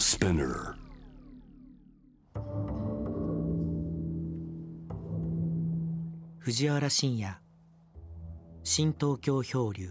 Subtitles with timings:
[0.00, 0.74] Spinner.
[6.38, 7.38] 藤原信也
[8.64, 9.90] 新東京漂流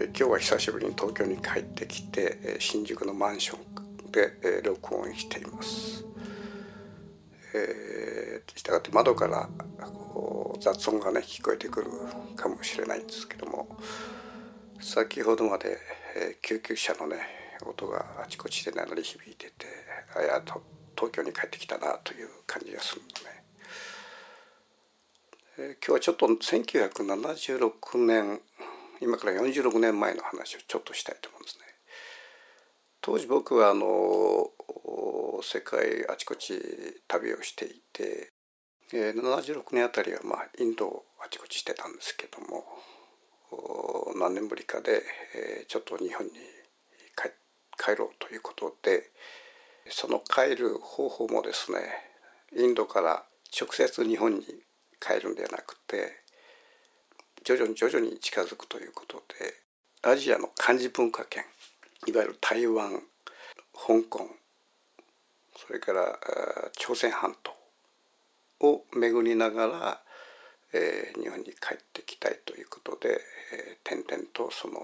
[0.00, 6.07] えー今日は久しぶりに東京に帰ってきてえー新宿のマンションでえー録音しています。
[7.58, 9.48] えー、したがって窓から
[9.86, 11.90] こう雑音がね聞こえてくる
[12.36, 13.68] かもしれないんですけども
[14.80, 15.78] 先ほどまで、
[16.16, 17.16] えー救急車のね
[17.66, 19.66] 音があちこちで鳴り響いてて
[20.16, 20.62] あやと
[20.96, 23.44] 東京に帰ってきたなという感じがするんでね。
[25.60, 28.40] え今日はちょっと1976年
[29.00, 31.64] 今から46年前の話をちょっとしたいと思うんですね。
[33.00, 34.50] 当時僕はあの
[35.42, 36.58] 世界あちこち
[37.06, 38.32] 旅をしていて、
[38.92, 42.64] えー76年あたりはまあインドをあちこちしてたんですけども
[44.18, 45.02] 何年ぶりかで、
[45.34, 46.32] えーちょっと日本に
[47.78, 49.04] 帰ろうということで
[49.88, 51.78] その帰る方法もですね
[52.56, 53.24] インドから
[53.58, 54.44] 直接日本に
[55.00, 56.24] 帰るんではなくて
[57.44, 59.54] 徐々に徐々に近づくということで
[60.02, 61.44] アジアの漢字文化圏
[62.06, 63.00] いわゆる台湾
[63.72, 64.28] 香港
[65.66, 66.18] それから
[66.76, 67.52] 朝鮮半島
[68.60, 70.00] を巡りながら、
[70.72, 73.20] えー日本に帰ってきたいということで、
[73.52, 74.78] えー点々とその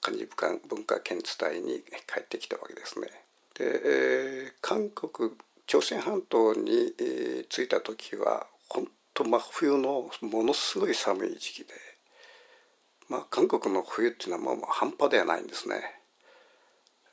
[0.00, 0.28] 漢字
[0.68, 3.08] 文化圏伝いに帰ってきたわけですね。
[3.54, 5.32] で、えー韓国
[5.66, 11.74] 朝鮮半島に、えー着いた時は本当真冬のものすごい寒い時期で、
[13.08, 16.00] まあ、韓国の冬っていうのはもう半端ではないんですね。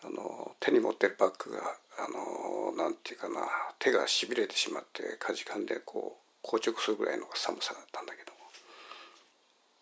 [0.03, 3.41] あの手に持ってるバッグがあのなんていうかな
[3.79, 8.31] 手がしびれてしまってかじかんでこう硬直するぐらいの寒さだったんだけど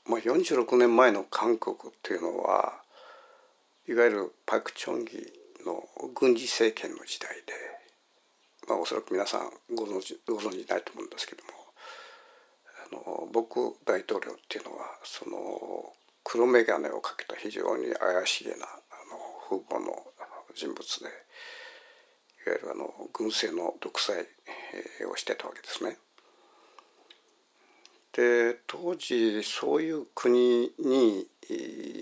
[0.09, 2.74] も、まあ、46年前の韓国っていうのは
[3.88, 5.34] いわゆるパク・チョンギ
[5.66, 5.84] の
[6.14, 7.53] 軍事政権の時代で、
[8.68, 11.50] まあ、おそらく皆さんご存知ご存知ないと思うんですけども
[12.94, 15.94] あの僕大統領っていうのはその
[16.24, 18.68] 黒眼鏡をかけた非常に怪しげなあ
[19.09, 19.18] の
[19.50, 19.96] 風貌の
[20.53, 21.09] 人物で
[22.46, 24.26] いわゆるあの軍政の独裁
[25.12, 25.98] をしてたわけですね。
[28.14, 31.28] で当時そういう国に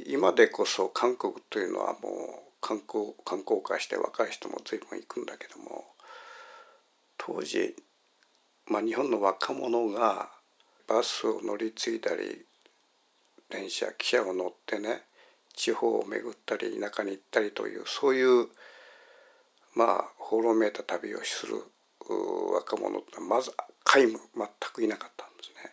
[0.07, 2.09] 今でこそ韓国というのはも
[2.47, 5.85] う観光観光化して若い人も随分行くんだけども
[7.17, 7.75] 当時、
[8.67, 10.29] まあ、日本の若者が
[10.87, 12.45] バスを乗り継いだり
[13.49, 15.03] 電車汽車を乗ってね
[15.53, 18.47] 地方を巡ったり田舎に行ったりというそういう
[19.77, 21.53] まあ放浪めいた旅をする
[22.55, 23.51] 若者ってまず
[23.85, 25.71] 皆無全くいなかったんですね。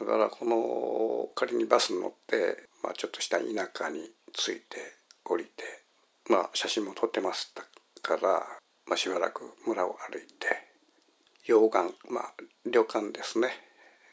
[0.00, 3.44] だからこの仮にバスに乗って、まあ、ちょっとした田
[3.74, 4.78] 舎に着いて
[5.24, 5.50] 降りて
[6.30, 7.62] まあ写真も撮ってました
[8.02, 8.46] から、
[8.86, 10.46] まあ、しばらく村を歩いて
[11.46, 12.34] 溶岩まあ
[12.64, 13.48] 旅館ですね、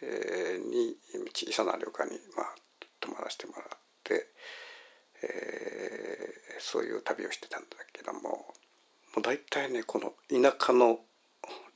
[0.01, 0.97] えーに
[1.33, 2.55] 小さな旅館にまあ
[2.99, 4.27] 泊まらせてもらって、
[5.23, 8.53] えーそういう旅をしてたんだけども
[9.15, 10.99] もう大体ねこの田舎の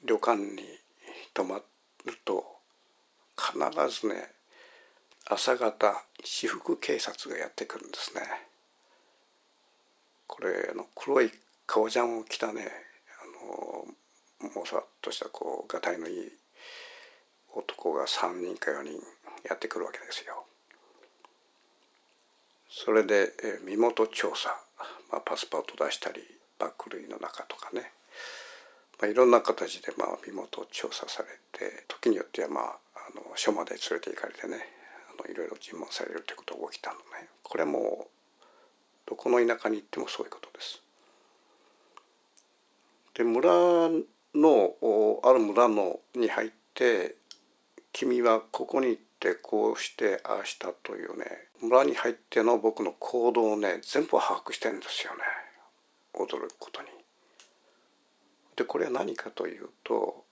[0.03, 0.59] 旅館に
[1.33, 1.63] 泊まる
[2.25, 2.43] と
[3.37, 4.27] 必ずね
[5.29, 8.21] 朝方私服警察がやってくるんですね。
[10.27, 11.31] これあの黒い
[11.65, 12.67] 革ジャンを着たね
[13.21, 16.31] あのもさっとしたこうがたいのいい
[17.53, 18.93] 男が3人か4人
[19.47, 20.43] やってくるわけですよ。
[22.71, 23.33] それで、
[23.65, 24.55] 身元調査、
[25.11, 26.21] まあ、パスポート出したり
[26.59, 27.91] バッグ類の中とかね、
[29.01, 32.63] まあ、いろんな形でまあ身元を調査されて時によってはまあ
[32.95, 34.57] あの署まで連れて行かれてね
[35.17, 37.29] あのいろいろ尋問されるということが起きたのね。
[37.41, 38.07] これも
[39.07, 40.83] どこの田舎に行ってもそういうことです。
[43.15, 43.49] で村
[44.35, 47.15] のある村のに入って
[47.91, 51.25] 君はここに行ってこうしてああしたというね
[51.61, 55.19] 村に入っての僕の行動をね全部把握してるんですよね。
[56.23, 56.87] 驚くことに。
[58.55, 60.25] でこれは何かというと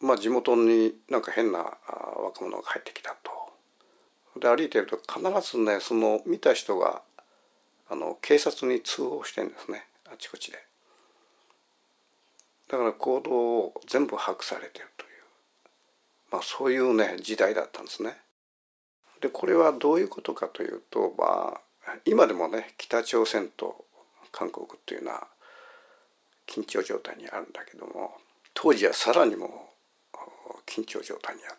[0.00, 3.30] まあ地元になんか変な若者が入ってきたと。
[4.38, 7.02] で歩いてると必ずねその見た人が
[7.88, 10.58] あの警察に通報してるんですねあちこちで。
[12.68, 15.10] だから行動を全部把握されてるという、
[16.30, 18.16] まあ、そういうね時代だったんですね。
[19.20, 21.60] でこれはどういうことかというとまあ
[22.04, 23.84] 今でもね北朝鮮と
[24.32, 25.26] 韓国っていうのは
[26.46, 28.12] 緊張状態にあるんだけども
[28.54, 29.70] 当時はさらにも
[30.66, 31.56] 緊張状態にあっ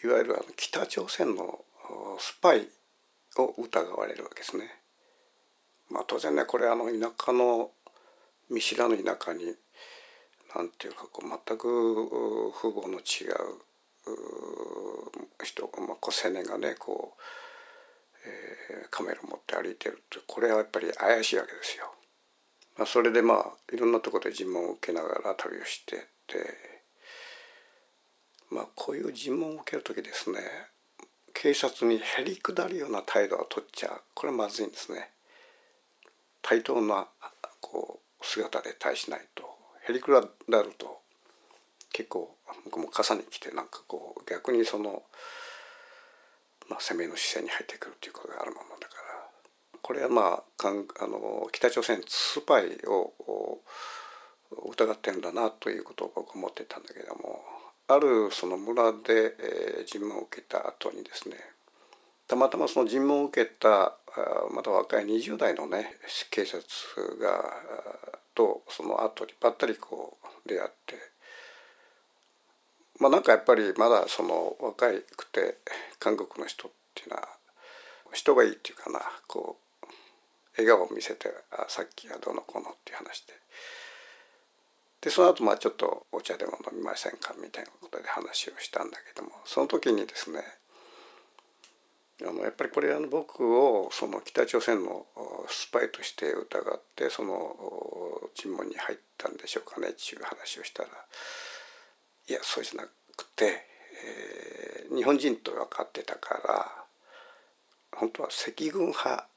[0.00, 1.60] ていわゆるあの北朝鮮の
[2.18, 2.68] スパイ
[3.38, 4.70] を疑われるわけですね。
[5.90, 7.70] まあ、当然ねこれあの田舎の
[8.50, 9.54] 見知らぬ田舎に
[10.54, 13.64] なんていうかこう全く風貌の違う
[15.42, 17.20] 人、まあ、こう青年がねこう、
[18.26, 21.92] えー、カメラ持って歩いてるってこれはやっぱり怪しいわけですよ。
[22.76, 26.36] まあ、それでまあいろんなとこで尋問を受けながら旅をしてって
[28.50, 30.40] まあこういう尋問を受ける時ですね
[31.32, 35.10] 警察にへりくだるような態度を取っちゃこれはまずいんですね。
[36.42, 37.08] 対等な
[37.60, 39.44] こう姿で対しないと
[39.88, 41.00] へりくだると
[41.92, 45.02] 結構僕も傘に来てなんかこう逆にその、
[46.68, 49.04] まあ、攻めの姿勢に入ってくるということがあるものだから。
[49.84, 53.12] これはまあかんあの北朝鮮スパイを
[54.70, 57.42] 疑ってるんだなということを僕は思ってたんだけども
[57.88, 61.36] あるその村で、えー、尋問を受けた後にですね
[62.26, 63.96] たまたまその尋問を受けた
[64.54, 65.96] まだ若い20代のね
[66.30, 66.62] 警察
[67.20, 67.44] が
[68.34, 70.94] とその後にばったりこう出会って
[73.00, 75.58] まあなんかやっぱりまだその若くて
[75.98, 77.28] 韓国の人っていうのは
[78.12, 79.86] 人がいいっていうかなこう
[80.56, 83.34] 笑顔を見せてあさっきはどうのこうのっていう話で。
[85.02, 90.40] でその後まあちょっとお茶でも飲みませんかみたいなことで話をしたんだけどもその時にですね
[92.22, 95.04] あのやっぱりこれあの僕をその北朝鮮の
[95.48, 100.88] スパイとして疑ってその尋問に入ったんでしょうかねっていう話をしたら
[102.28, 103.66] いやそうじゃなくて、
[104.04, 106.84] えー、日本人と分かってたから
[107.96, 109.28] 本当は赤軍派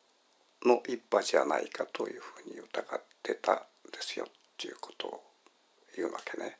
[0.65, 3.55] の一派じゃないかというふうに疑ってたん
[3.91, 5.23] ですよっていうことを
[5.95, 6.57] 言うわけね。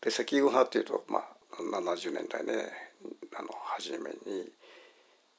[0.00, 1.22] で赤軍派っていうとまあ
[1.56, 2.52] 70年代ね
[3.36, 4.50] あの初めに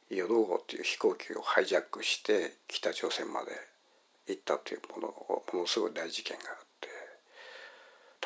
[0.10, 3.52] 淀号っていう飛行機をハイジャックして北朝鮮まで
[4.28, 6.67] 行ったというものをものすごい大事件があっ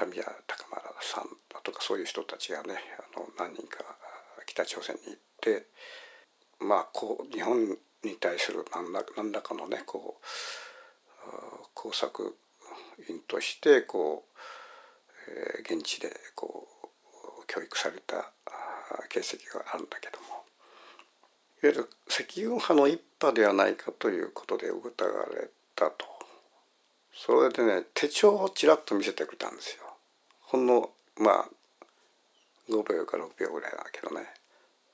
[0.02, 2.74] 田宮高丸さんだとかそういう人たちがね
[3.16, 3.84] あの何人か
[4.48, 5.68] 北朝鮮に行って
[6.60, 10.26] まあこう日本に対する何ら何らかのねこう
[11.76, 12.36] 工作
[13.10, 18.32] 員としてこう、えー、現地でこう教育された
[19.10, 20.26] 形跡があるんだけども
[21.64, 26.06] いわゆる石油派の一派ではないかということで疑われたと。
[27.14, 29.91] それでね手帳をちらっと見せてくれたんですよ。
[30.52, 31.46] ほんのまあ
[32.70, 34.28] 5秒か6秒ぐらいだけどね。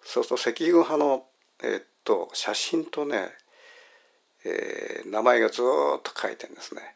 [0.03, 1.25] そうすると石油派の
[1.63, 3.29] えー、っと写真とね、
[4.45, 6.93] えー、名前がずっと書いてんですね。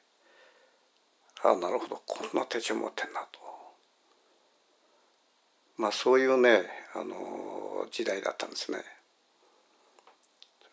[1.44, 2.04] ああなるほど。
[2.06, 3.40] こんな手帳持ってんなと。
[5.78, 6.62] まあそういうね
[6.94, 8.78] あの時代だったんですね。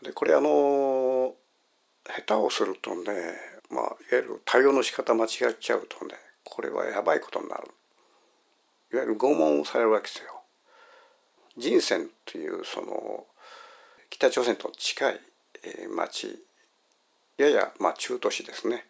[0.03, 1.33] でこれあの
[2.05, 3.05] 下手をするとね、
[3.71, 7.69] まあ、いわゆる対応の仕方間違っちゃうとねこれはやばいことになる。
[8.93, 10.43] いわゆる拷問をされるわけですよ。
[11.57, 13.27] 人選というその
[14.11, 15.21] 北朝鮮と近い
[15.95, 16.43] 町
[17.37, 18.87] ややまあ中都市ですね。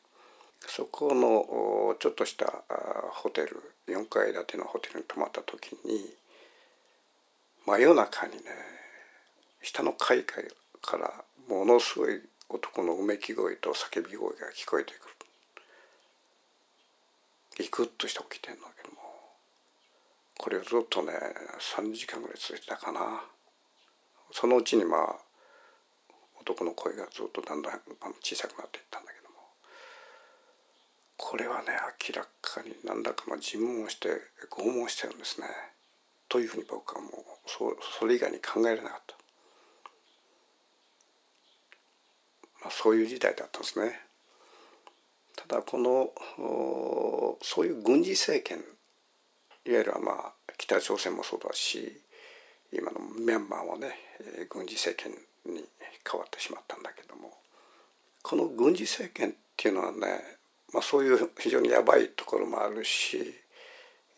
[0.66, 2.62] そこのちょっとした
[3.12, 6.14] ホテル4階建てのホテルに泊まった時に
[7.66, 8.38] 真夜中にね
[9.62, 10.40] 下の階か
[10.96, 11.12] ら
[11.48, 15.07] ものすごい男のうめき声と叫び声が聞こえてくる。
[17.58, 18.98] ギクッとして起きてんだけども
[20.38, 21.12] これをずっとね
[21.76, 23.24] 3時間ぐらい続いてたかな。
[24.30, 25.16] そのうちにまあ
[26.40, 27.80] 男の声がずっとだんだん
[28.22, 29.34] 小さくなっていったんだけども。
[31.16, 31.72] これはね
[32.08, 34.08] 明らかに何らかの尋問をして
[34.50, 35.48] 拷問してるんですね。
[36.28, 37.12] というふうに僕はもう
[37.46, 39.16] そそれ以外に考えられなかった。
[42.60, 44.07] まあ、そういう時代だったんですね。
[45.46, 46.10] ただこの
[47.42, 48.58] そういう軍事政権
[49.64, 52.00] いわゆるまあ北朝鮮もそうだし
[52.72, 53.94] 今のミャンマーはね
[54.50, 55.12] 軍事政権
[55.46, 55.64] に
[56.10, 57.30] 変わってしまったんだけども
[58.22, 60.20] この軍事政権っていうのはね、
[60.74, 63.34] まあ、そういう非常にやばいところもあるし、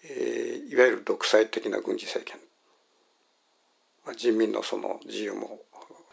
[0.05, 2.41] えー、いわゆる独裁的な軍事政権、
[4.07, 5.61] まあ、人民のその自由も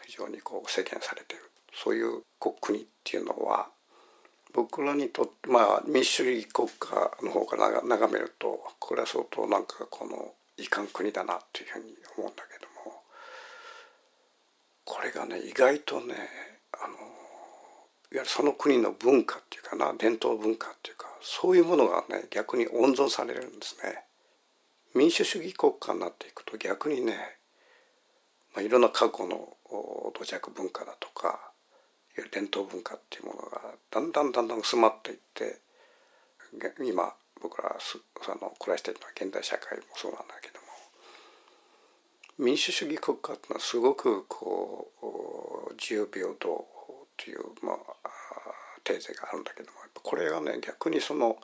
[0.06, 2.22] 非常にこう制限されているそういう
[2.60, 3.68] 国っていうのは
[4.70, 13.02] 僕らにとってまあ民主主義国家の方から眺めるとこれは相当なんかこのいかん国だなっていうふうに思うんだけども
[14.84, 16.14] これがね意外とね
[16.74, 17.00] あのいわ
[18.12, 24.04] ゆるその国の文化っていうかな伝統文化っていうかそういうものがね逆に温存されるんですね。
[24.94, 27.14] 民主主義国家になっていくと逆にね、
[28.54, 29.56] まあ、いろんな過去の
[30.14, 31.47] 土着文化だとか
[32.30, 33.60] 伝統文化っていうものが
[33.90, 35.58] だんだんだんだん薄まっていって
[36.80, 40.68] 今僕らあの暮らしているのは現代社会もそうなんだけども
[42.38, 44.90] 民主主義国家っていうのはすごくこ
[45.70, 46.66] う自由平等
[47.02, 47.76] っていう、まあ、
[48.84, 51.36] テーゼがあるんだけどもこれがね逆にその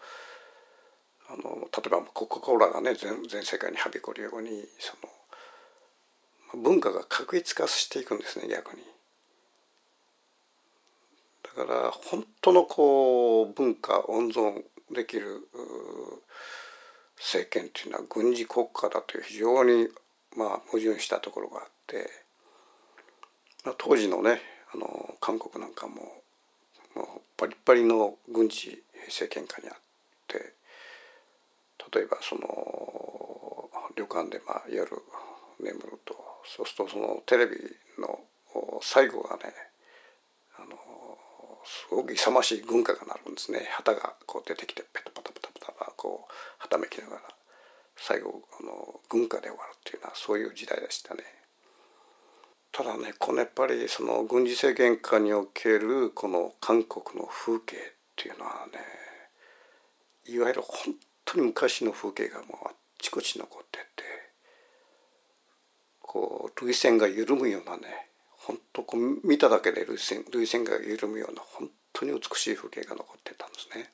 [1.29, 8.94] あの例えばコカ・コーラがね全全世界にはびこるようにその文化が確一化していくんですね逆に。
[11.57, 15.49] だから本当のこう文化温存できる
[17.17, 19.89] 政権っていうのは軍事国家だという非常に
[20.37, 22.11] まあ矛盾したところがあって、
[23.65, 24.41] まあ、当時のね
[24.75, 25.95] あの韓国なんかも
[26.95, 27.07] もう
[27.37, 29.77] バリバリの軍事政権下にあっ
[30.29, 30.55] て
[31.97, 34.91] 例えばその旅館でまあ夜
[35.61, 37.53] 眠るとそうするとそのテレビ
[37.99, 38.21] の
[38.83, 39.53] 最後がね
[41.65, 47.23] すごく勇ましい軍歌が鳴るんですね旗がこう出てきてペタパタパタパタこうはためきながら
[47.97, 51.23] 最後あの軍歌で終わるっていうのはそういう時代でしたね。
[52.73, 57.79] ただねこのやっぱりその軍事政権下におけるこの韓国の風景っ
[58.17, 58.81] ていうのはね
[60.27, 60.95] いわゆる本
[61.25, 63.85] 当に昔の風景がもうあっちこち残ってて
[66.03, 68.09] こう涙腺が緩むようなね
[68.47, 73.91] 本当こう見ただけで涙腺涙腺が緩むような本当に美しい風景が残ってたんですね。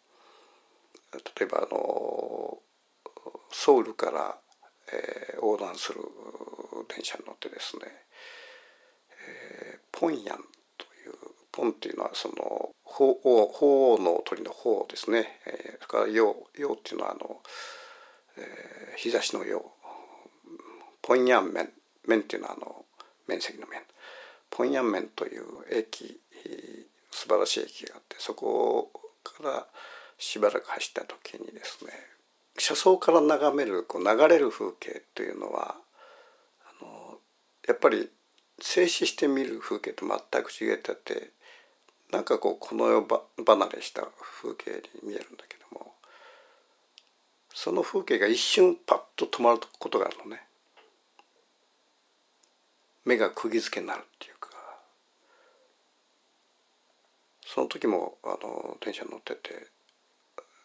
[1.12, 2.58] 例えばあの
[3.52, 4.38] ソウルから、
[4.92, 6.00] えー、横断する
[6.88, 7.82] 電車に乗ってですね、
[9.28, 10.38] えー、ポンヤン
[10.78, 11.14] という
[11.50, 17.40] ポンっていうのはその鳳凰の鳥の鳳ですね、えー、それから陽陽っていうのはあの、
[18.36, 19.64] えー、日差しの陽
[21.02, 21.70] ポンヤン面
[22.06, 22.84] 面っていうのはあの
[23.26, 23.80] 面積の面
[24.50, 26.20] ポンヤンメンという駅
[27.10, 28.90] 素晴らしい駅があってそこ
[29.22, 29.66] から
[30.18, 31.92] しばらく走った時にですね
[32.58, 35.76] 車窓から眺めるこう流れる風景というのは
[36.80, 37.18] あの
[37.66, 38.10] やっぱり
[38.60, 41.30] 静止して見る風景と全く違ってて
[42.12, 43.06] なんかこうこの世
[43.46, 44.02] 離れした
[44.42, 45.92] 風景に見えるんだけども
[47.54, 50.42] その風景が一瞬パッと止まることがあるのね。
[53.04, 54.48] 目が釘付けになるっていうか
[57.52, 59.66] その時もあの電車に乗ってて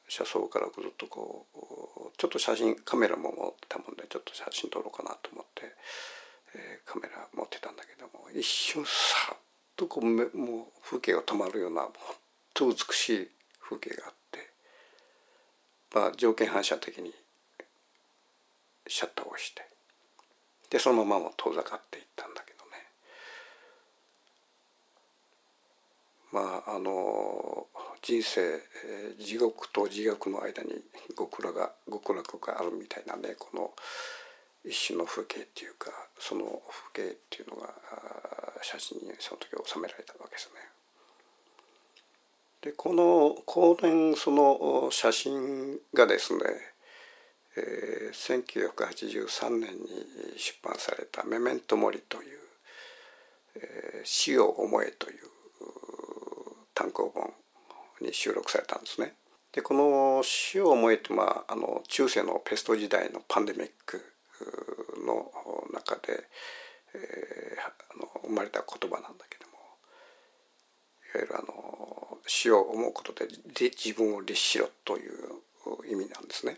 [0.07, 5.63] 車窓からぐるっとこうちょっと写真カメラも持ってたもんでちょっと写真撮ろうかなと思って、
[6.53, 9.37] えー、カメラ持ってたんだけども一瞬さっ
[9.75, 10.27] とこうもう
[10.83, 11.91] 風景が止まるようなほん
[12.53, 13.27] と美しい
[13.59, 14.49] 風景があって
[15.95, 17.11] まあ条件反射的に
[18.87, 19.65] シャッターを押して
[20.69, 22.71] でそのまま遠ざかっていったんだけどね
[26.35, 27.67] まああの
[28.01, 28.59] 人生
[29.17, 30.71] 地獄と地獄の間に
[31.17, 33.71] 極楽が極楽があるみたいなねこの
[34.65, 36.61] 一種の風景っていうかその
[36.93, 37.69] 風景っていうのが
[38.61, 40.59] 写真にその時収められたわけですね。
[42.63, 46.39] でこの後年その写真がですね、
[47.55, 49.87] えー、1983年に
[50.35, 52.39] 出版された「メメント・モリ」という
[53.55, 55.34] 「えー、死を思え」という
[56.75, 57.33] 単行本
[58.01, 59.15] に収録されたんですね。
[59.53, 64.03] でこの「死を思え」って、まあ、あの中世のペスト時代のパンデミック
[65.05, 65.31] の
[65.73, 66.27] 中で、
[66.93, 69.57] えー、あの生まれた言葉なんだけども
[71.15, 73.27] いわゆるあの死を思うことで
[73.57, 75.41] 自分を律しろという
[75.87, 76.57] 意味なんですね。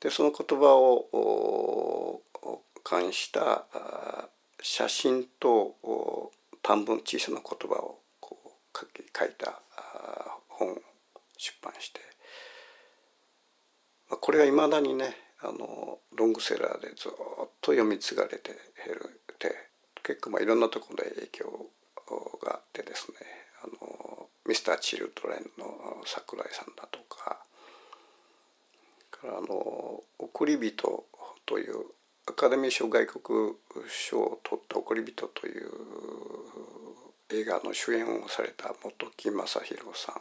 [0.00, 2.22] でその言葉を
[2.82, 3.66] 関した
[4.62, 6.32] 写真と
[6.62, 8.00] 短文小さな言葉を
[8.76, 9.60] 書き書いた
[10.48, 10.76] 本を
[11.36, 12.00] 出版して
[14.08, 17.12] これがいまだにねあのロングセラーでずっ
[17.60, 18.52] と読み継がれて
[19.38, 19.54] て
[20.02, 21.70] 結構まあいろんなところで影響
[22.44, 23.16] があってですね
[23.62, 27.38] あのミスター・チルドレンの桜井さんだとか
[29.10, 31.06] からあの「送り人」
[31.46, 31.86] という
[32.26, 33.54] アカデミー賞外国
[33.88, 35.70] 賞を取った「送り人」という
[37.32, 40.14] 映画の主演をされた本木正弘さん、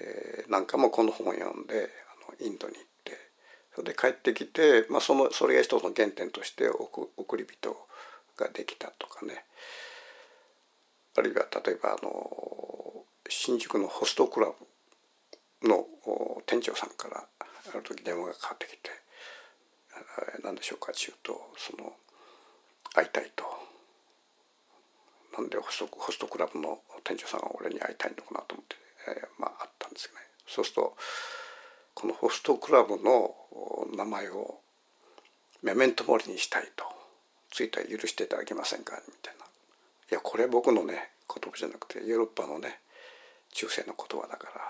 [0.00, 1.88] えー、なんかもこの本を読んで
[2.28, 3.12] あのインドに行って
[3.74, 7.76] それで帰ってきて、まあ、そのそれが一つの原点として送り人
[8.36, 9.44] ができたとかね
[11.16, 14.50] あるいは例えばあの新宿のホストクラ
[15.60, 15.86] ブの
[16.46, 18.90] 店長さんからある時電話がかかってきて
[20.42, 21.94] 「何でしょうか」ちゅうとその
[22.94, 23.71] 会いたいと。
[25.36, 28.76] なんでホストホストクラブの店長さんが俺に会いたいのかなと思って、
[29.08, 30.26] えー、まああったんですけどね。
[30.46, 30.96] そうすると
[31.94, 33.34] このホストクラブの
[33.96, 34.60] 名前を
[35.62, 36.84] メメントモリにしたいと。
[37.52, 39.44] ついたら許していただけませんかみたいな。
[39.44, 42.80] いやこれ僕のね言葉じゃなくてヨーロッパのね
[43.52, 44.60] 中世の言葉だから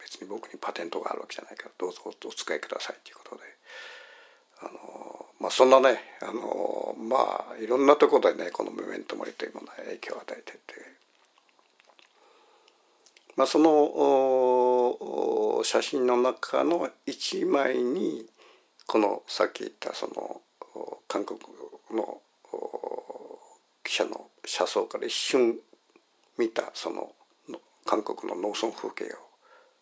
[0.00, 3.42] 別に僕にパテントがあるわけじゃないからどうぞお使いくださいということで
[4.60, 10.58] あのまあそんなねあのまあいろんなところでねこのメメントモリというものは影響を与えてて
[13.36, 13.70] まあその
[15.64, 18.26] 写真の中の一枚に
[18.86, 20.40] このさっき言ったその
[21.08, 21.40] 韓国
[21.92, 22.20] の
[23.84, 25.58] 記者の車窓から一瞬
[26.38, 27.12] 見たその
[27.86, 29.16] 韓国の農村風景を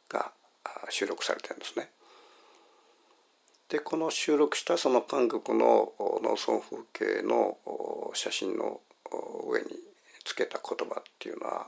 [0.08, 0.32] が
[0.88, 1.90] 収録されてるんですね。
[3.68, 7.58] でこの収録したその韓国の農村風景の
[8.14, 8.80] 写真の
[9.46, 9.66] 上に
[10.24, 11.66] つけた言葉っていうのは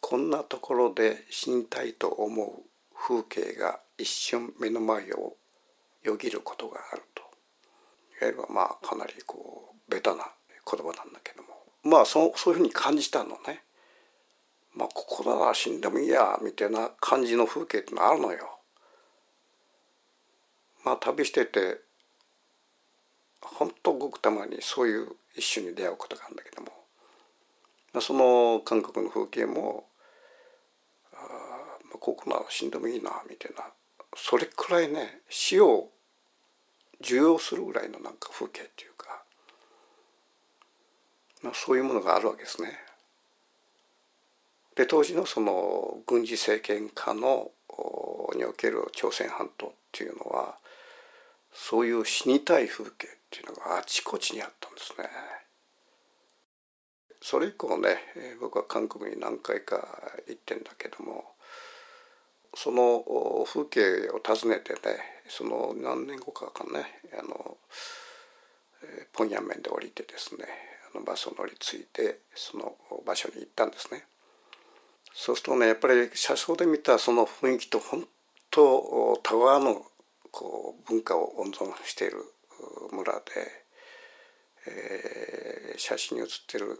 [0.00, 2.48] こんなところで死にたいと思う
[2.96, 5.34] 風景が一瞬目の前を
[6.02, 7.22] よぎることがあると
[8.20, 10.24] いわゆるまあかなりこうベタな
[10.70, 11.48] 言葉なんだけども
[11.84, 13.62] まあそうそういうふうに感じたのね。
[14.74, 18.53] まあここなら死んでもいいやみたいな感じの風景ってのあるのよ。
[20.84, 21.80] まあ旅してて
[23.40, 26.68] 本当ごくたまにそういう一種に出会うことがあるんだけども、
[27.92, 29.84] まあ、その韓国の風景も
[31.12, 33.64] あ、まあ、ここなら死んでもいいなみたいな。
[34.16, 35.88] それくらいね死を
[37.00, 39.22] 受容するぐらいのなんか風景っていうか、
[41.42, 42.78] まあ、そういうものがあるわけですね。
[44.76, 47.50] で当時のその軍事政権下の
[48.34, 50.56] における朝鮮半島っていうのは
[51.54, 55.08] そういう死にたい風景っていうのがあちこちにあったんですね。
[57.22, 57.96] それ以降ね
[58.38, 59.76] 僕は韓国に何回か
[60.28, 61.24] 行ってんだけども
[62.54, 63.02] その
[63.46, 64.78] 風景を訪ねてね
[65.28, 66.84] その何年後かかね
[67.18, 67.56] あの
[69.14, 70.44] ポンヤンメンで降りてですね
[70.94, 74.04] あのバスを乗り継いでその場所に行ったんですね。
[75.14, 78.06] そうするとねやっぱり車窓で見たその雰囲気と本
[78.50, 79.86] 当タワーの
[80.34, 82.16] こう文化を温存している
[82.90, 83.20] 村で、
[84.66, 86.76] えー、写真に写ってる、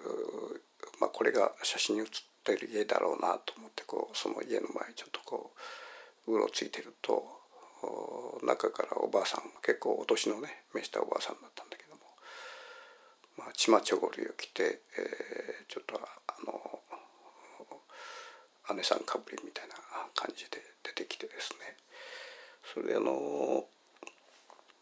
[1.00, 5.52] まあ、これが写真に写ってる家だろうなと思ってこうその家の前ちょっとこ
[6.26, 7.22] ううろついてると
[8.42, 12.00] 中からおばあさん結構お年のね召したおばあさんだったんだけども、
[13.38, 16.00] まあ、チマチョゴリを着て、えー、ちょっとあ
[16.44, 16.80] の
[18.76, 19.76] 姉さんかぶりみたいな
[20.16, 21.76] 感じで出てきてですね。
[22.72, 23.64] それであの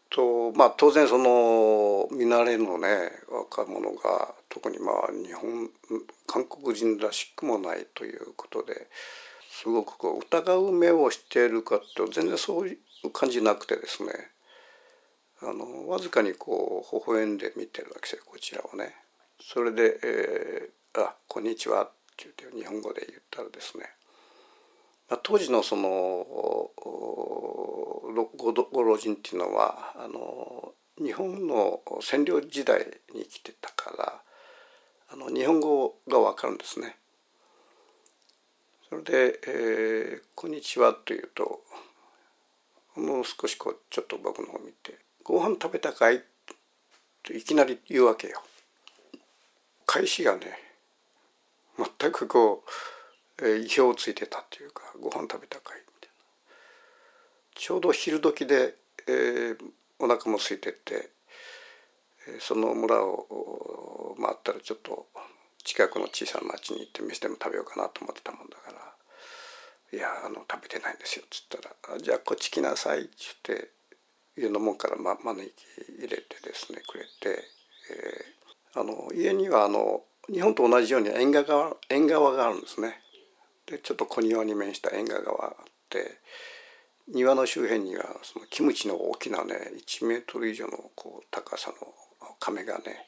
[0.09, 2.87] とまあ当然その見慣れのね
[3.29, 5.69] 若者が特にまあ日本
[6.27, 8.87] 韓国人らしくもないということで
[9.49, 14.11] すごくこう疑う目をしているかと全然そういう感じなくてですね
[15.41, 18.95] あのわずかにこう微笑んで見てるわけですよこちらをね。
[19.41, 23.89] それで「えー、あこんにちは」って言って日本語で言ったらですね
[25.17, 26.69] 当時のその
[28.73, 32.79] ご老人っていうのはあの日本の占領時代
[33.13, 34.21] に生きてたから
[35.09, 36.97] あの日本語が分かるんですね。
[38.89, 41.63] それで「えー、こんにちは」というと
[42.95, 46.23] もう少しこうちょっと僕の方見て「ご飯食べたかい?」
[47.23, 48.43] といきなり言うわけよ。
[49.85, 50.59] 返しがね
[51.99, 52.69] 全くこう
[53.39, 56.15] 意表をついてたっていうか「ご飯食べたかい?」みたいな
[57.55, 58.75] ちょうど昼時で、
[59.07, 61.09] えー、お腹も空いてって
[62.39, 65.07] その村を回ったらちょっと
[65.63, 68.95] 近くの小さな町に行って飯でも食べようかなと思ってたもんだから
[69.91, 71.57] 「いやあの食べてないんですよ」っつった
[71.91, 73.71] ら「じゃあこっち来なさい」っつって
[74.35, 75.65] 家の門から、ま、招き
[75.99, 77.43] 入れてですねくれて、
[77.91, 83.02] えー、あの家にはあの日本と同じように縁側縁側があるんですね。
[83.67, 85.53] でちょっと小庭に面した縁側があっ
[85.89, 86.19] て
[87.07, 89.55] 庭の周辺にはそのキムチの大きなね
[89.87, 91.75] 1メートル以上のこう高さの
[92.39, 93.07] 亀がね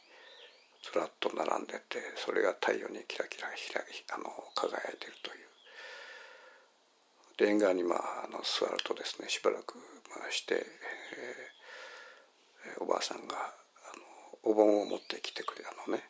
[0.84, 3.52] ずらっと並んでてそれが太陽にキラキラあ
[4.20, 5.36] の輝いてるという。
[7.38, 9.76] で縁側にまああの座るとですねしばらく
[10.08, 13.38] 回して、えー、おばあさんがあ
[14.46, 16.04] のお盆を持ってきてくれたのね。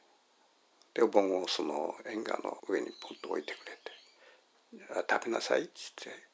[0.94, 3.80] でお盆をその縁側の上にポンと置いてくれて
[5.10, 6.26] 「食べなさい」っつって。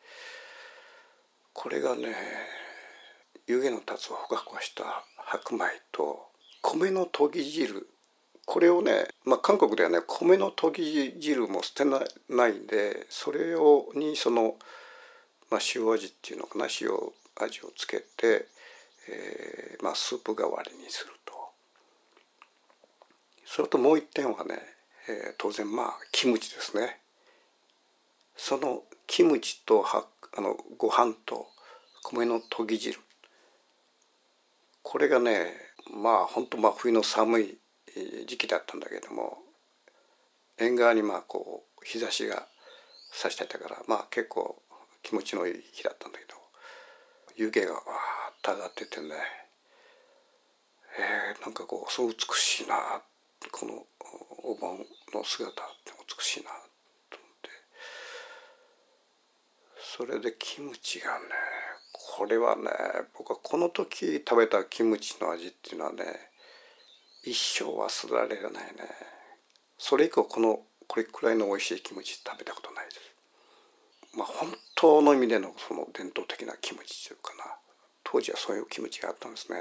[1.53, 2.15] これがね
[3.47, 6.27] 湯気の立つほかほかした白米と
[6.61, 7.87] 米のとぎ汁。
[8.45, 14.55] これをね、まあ、韓国ではね米のとぎ汁も捨てないでそれをにその、
[15.49, 16.89] まあ、塩味っていうのかな塩
[17.35, 18.47] 味をつけて、
[19.09, 21.33] えーまあ、スープ代わりにすると。
[23.45, 24.61] それともう一点はね、
[25.07, 27.00] えー、当然まあキムチですね。
[28.35, 30.05] そのキムチとは
[30.37, 31.47] あのご飯と
[32.03, 32.99] 米のとぎ汁。
[34.83, 35.53] これがね
[35.93, 37.57] まあ本当まあ冬の寒い
[38.27, 39.37] 時期だったんだけども
[40.57, 42.47] 縁側にまあこう日差しが
[43.11, 44.61] 差してたからまあ結構
[45.03, 46.35] 気持ちのいい日だったんだけど
[47.35, 47.85] 湯気がわーっ
[48.41, 49.07] と上がっててね
[50.99, 52.75] えー、なんかこうそう美しいな
[53.51, 53.85] この
[54.43, 54.77] お盆
[55.13, 55.53] の姿っ
[55.85, 56.49] て美しいな
[57.09, 57.49] と思って
[59.97, 61.25] それでキムチがね
[61.91, 62.63] これはね
[63.17, 66.03] 僕はこの時食べたキムチの味っていうのはね
[67.25, 68.69] 一生忘れられないね。
[69.77, 73.01] それ以降このこれくらいの美味しいキムチ食べたことないです。
[74.15, 77.55] まあ本当の意味でのその伝統的なキムチというかな。
[78.05, 79.57] 当時はそういうキムチがあったんですね。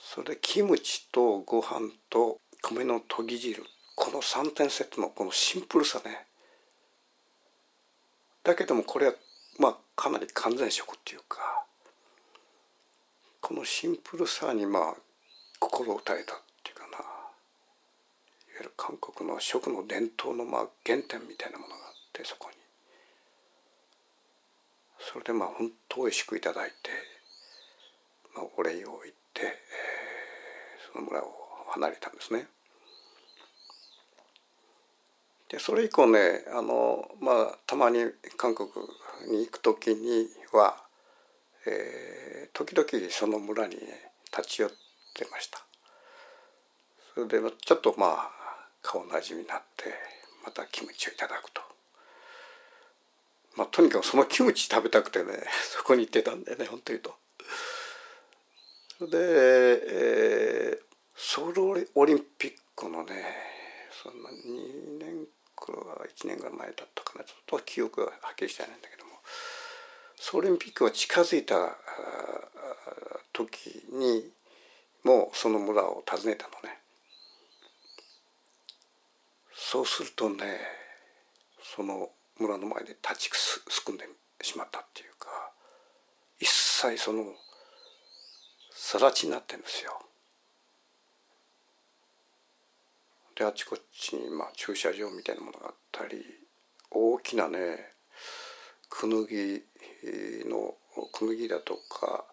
[0.00, 3.62] それでキムチとご飯と米のとぎ汁
[3.94, 6.26] この3点セットのこのシンプルさね。
[8.46, 9.12] だけどもこれは
[9.58, 11.64] まあかなり完全食っていうか
[13.40, 14.94] このシンプルさにまあ
[15.58, 17.04] 心を打たれたっていうかないわ
[18.58, 22.56] ゆる韓国の食の伝統のまあ原点みたいなものがあってそこに
[25.00, 26.74] それでまあ本当美味しくいただいて、
[28.36, 31.34] まあ、お礼を言って、えー、その村を
[31.70, 32.46] 離れたんですね。
[35.48, 38.04] でそれ以降ねあのまあたまに
[38.36, 38.68] 韓国
[39.30, 40.76] に行く時には、
[41.66, 44.70] えー、時々その村にね立ち寄っ
[45.14, 45.60] てました
[47.14, 48.30] それでちょっとまあ
[48.82, 49.84] 顔なじみになって
[50.44, 51.62] またキムチをいただくと
[53.56, 55.32] まあとにかくそのキムチ食べたくてね
[55.76, 57.16] そこに行ってたんだよね本当にと。
[59.00, 60.80] で、えー、
[61.14, 63.55] ソウルオリンピックのね
[64.02, 69.12] そんな2年か1年ぐらい前だったかなちょっと記憶がはっきりしてないんだけども
[70.16, 71.76] ソウルオリンピックが近づいた
[73.32, 74.30] 時に
[75.04, 76.78] もうその村を訪ねたのね
[79.54, 80.58] そうするとね
[81.62, 84.04] その村の前で立ちすくんで
[84.42, 85.28] しまったっていうか
[86.38, 87.24] 一切その
[88.72, 89.98] 更地になってるんですよ。
[93.36, 96.24] であちこちにまあ駐車場みたいなものがあったり
[96.90, 97.92] 大きなね
[98.88, 99.62] クヌギ
[100.48, 100.74] の
[101.12, 102.24] クヌギだとか、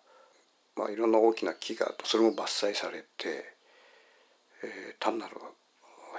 [0.77, 3.55] まあ、いろんな大きな木があってそれも伐採されて、
[4.63, 5.35] えー、単なる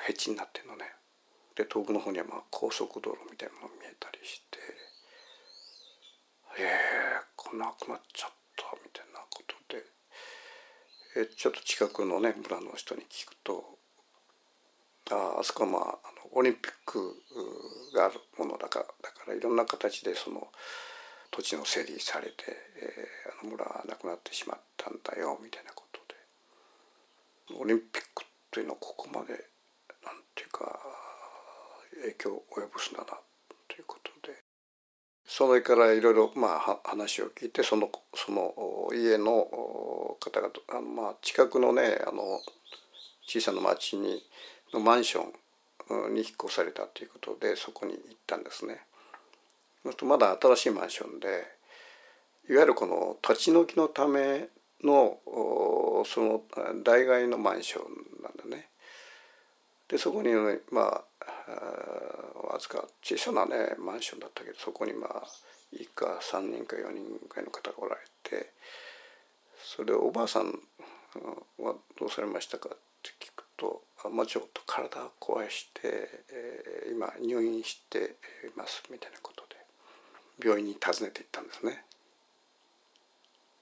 [0.07, 0.85] 平地になってるのね。
[1.57, 4.59] で遠くの方にはまあ高速道路みたいなものが見えたりして
[6.59, 9.85] 「ええー、なくなっちゃった」みたいなことで、
[11.17, 13.79] えー、ちょっと近くのね村の人に聞くと
[15.11, 15.99] ああそこはまああの
[16.33, 17.17] オリンピック
[17.95, 20.49] があるものだからだからいろんな形でその
[21.31, 26.15] 土地の整理されて、えー、あの村はなくなってしまったんだよみたいなことで。
[27.61, 29.33] オリンピックというのはここまで
[30.05, 30.79] なんていうか
[32.03, 33.07] 影響を及ぼすんだな
[33.69, 34.39] ということで。
[35.27, 38.55] それからいろいろまあ話を聞いてそのその
[38.95, 42.41] 家の方々あのまあ近くのねあの
[43.27, 44.23] 小さな町に
[44.75, 45.23] のマンショ
[46.09, 48.81] ンに引っ越されたということでそこに行ったんですね。
[49.97, 51.29] とまだ新しいマンションで
[52.49, 54.49] いわゆるこの土地の木のため
[54.83, 55.19] の
[56.07, 56.43] その
[56.83, 58.69] 代替のマンションなんだね。
[59.89, 60.33] でそこに
[60.71, 65.23] まあわずか小さなねマンションだったけどそこにまあ
[65.73, 68.53] 一家3人か4人ぐらいの方がおられて
[69.57, 70.59] それでおばあさん
[71.59, 75.81] はどうされましたかって聞くとまあ、ちょっと体を壊して、
[76.31, 78.03] えー、今入院してい
[78.57, 79.57] ますみたいなことで
[80.45, 81.85] 病院に訪ねて行ったんですね。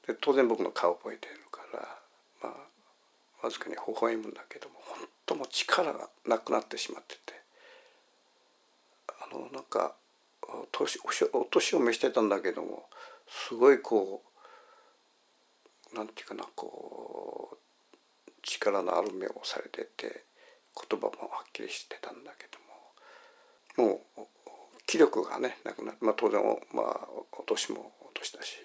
[0.06, 1.98] で当然僕の顔を覚えてるから
[2.42, 2.56] ま
[3.42, 7.40] あわずかに微笑むんだけども本当も力がなくなってしまってて
[9.08, 9.94] あのなんか
[10.72, 10.98] 年
[11.32, 12.84] お年を召してたんだけども
[13.28, 14.22] すごいこ
[15.92, 17.56] うなんていうかなこう
[18.42, 20.24] 力のある目をされてて
[20.74, 22.48] 言葉もはっきりしてたんだけ
[23.76, 24.26] どももう
[24.86, 26.40] 気力がねなくなって、まあ、当然、
[26.74, 28.56] まあ、お年も落としたし、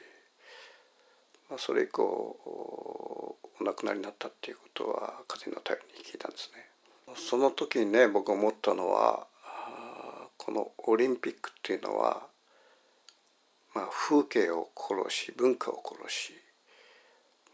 [1.50, 6.68] まあ、それ以降お亡くなりになったっていうことは風の頼りに聞いたんですね。
[7.16, 9.28] その時にね僕思ったのは
[10.38, 12.28] このオリンピックっていうのは、
[13.74, 16.34] まあ、風景を殺し文化を殺し、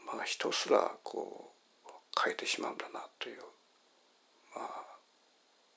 [0.06, 1.54] まあ、人すらこ
[1.86, 1.90] う
[2.24, 3.38] 変えてしまうんだなという、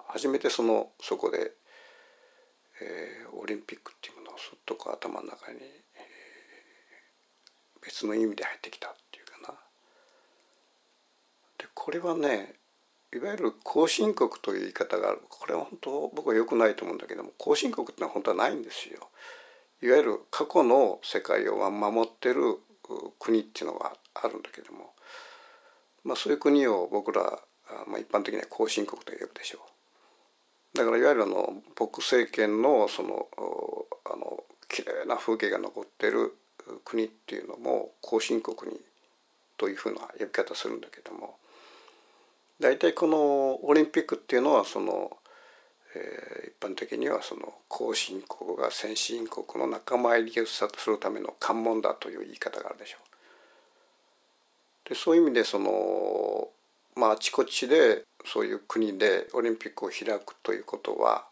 [0.09, 1.53] 初めてそのそこで、
[2.81, 9.59] えー、オリンピックっていうものをすっとこう頭の中に、えー、別の意味で入ってきたっていうかな。
[11.59, 12.55] でこれはね
[13.13, 19.09] いわゆる後進国という言い方があるこれは本当僕は良くないと思うんだけども後進国ってのは本当はないんですよ。
[19.83, 22.59] いわゆる過去の世界を守ってる
[23.19, 24.95] 国っていうのがあるんだけども、
[26.05, 27.39] まあ、そういう国を僕ら、
[27.87, 29.59] まあ、一般的には後進国と呼ぶでしょ
[30.75, 30.79] う。
[30.79, 33.27] だからいわゆるあの僕政権のその
[34.05, 36.35] あの綺麗な風景が残ってる
[36.85, 38.81] 国っていうのも後進国に
[39.57, 41.37] というふうな呼び方するんだけども
[42.61, 45.17] 大体このオリンピックっていうのはその、
[45.95, 52.99] えー、一般的にはその後進国が先進国の仲間入りをするための関門だという言い方があるでしょ
[54.87, 54.89] う。
[54.89, 56.49] でそういう意味でその
[56.97, 61.27] まああちこちでそういう国でオリンピックを開くということは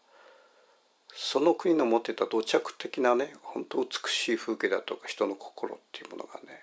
[1.13, 6.59] その国の持ってた土着的なね本当美しい風景だとか人の心っていうものがね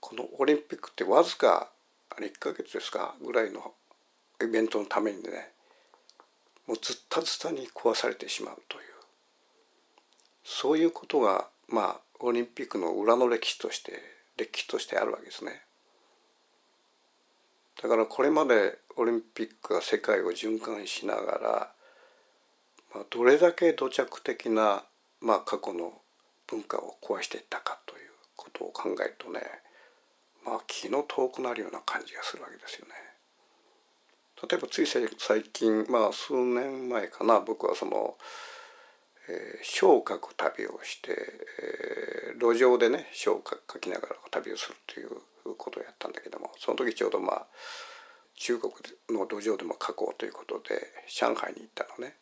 [0.00, 1.68] このオリンピックってわずか
[2.10, 3.72] あれ1ヶ月ですかぐらいの
[4.42, 5.50] イベントのためにね
[6.66, 8.82] もうずったずたに壊されてしまうという
[10.44, 13.92] そういうことがまあオリンピックの裏の歴史として
[14.36, 15.62] 歴史としてあるわけですね。
[17.82, 21.72] だからこれまでオリンピックが世界を循環しながら、
[22.94, 24.84] まあ、どれだけ土着的な、
[25.20, 25.92] まあ、過去の
[26.46, 28.00] 文化を壊していったかという
[28.36, 29.40] ことを考えるとね
[30.46, 32.94] まあ気の遠くなるような感じがするわけですよね。
[34.48, 38.16] 例えばつい最近まあ数年前かな僕はその、
[39.28, 41.16] えー、書を書く旅をして、
[42.32, 45.10] えー、路上でね書を書きながら旅をするという
[45.54, 47.46] ことをやったんだけどもその時ちょうどまあ
[48.34, 48.72] 中国
[49.10, 52.16] の路上でも書こうということで上海に行ったのね。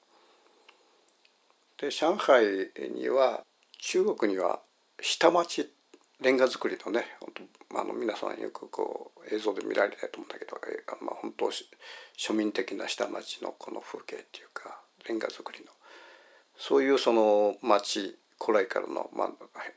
[1.79, 3.43] で上海には
[3.79, 4.61] 中国には
[5.01, 5.69] 下町
[6.21, 7.05] レンガ造りのね
[7.75, 10.57] あの皆さんよくこう映像で見られたと思うんだけど、
[11.05, 11.51] まあ、本当
[12.17, 15.73] 庶民的な下町のこの風景っていうかレンガ造りの
[16.57, 19.29] そういうその町古来からの、まあ、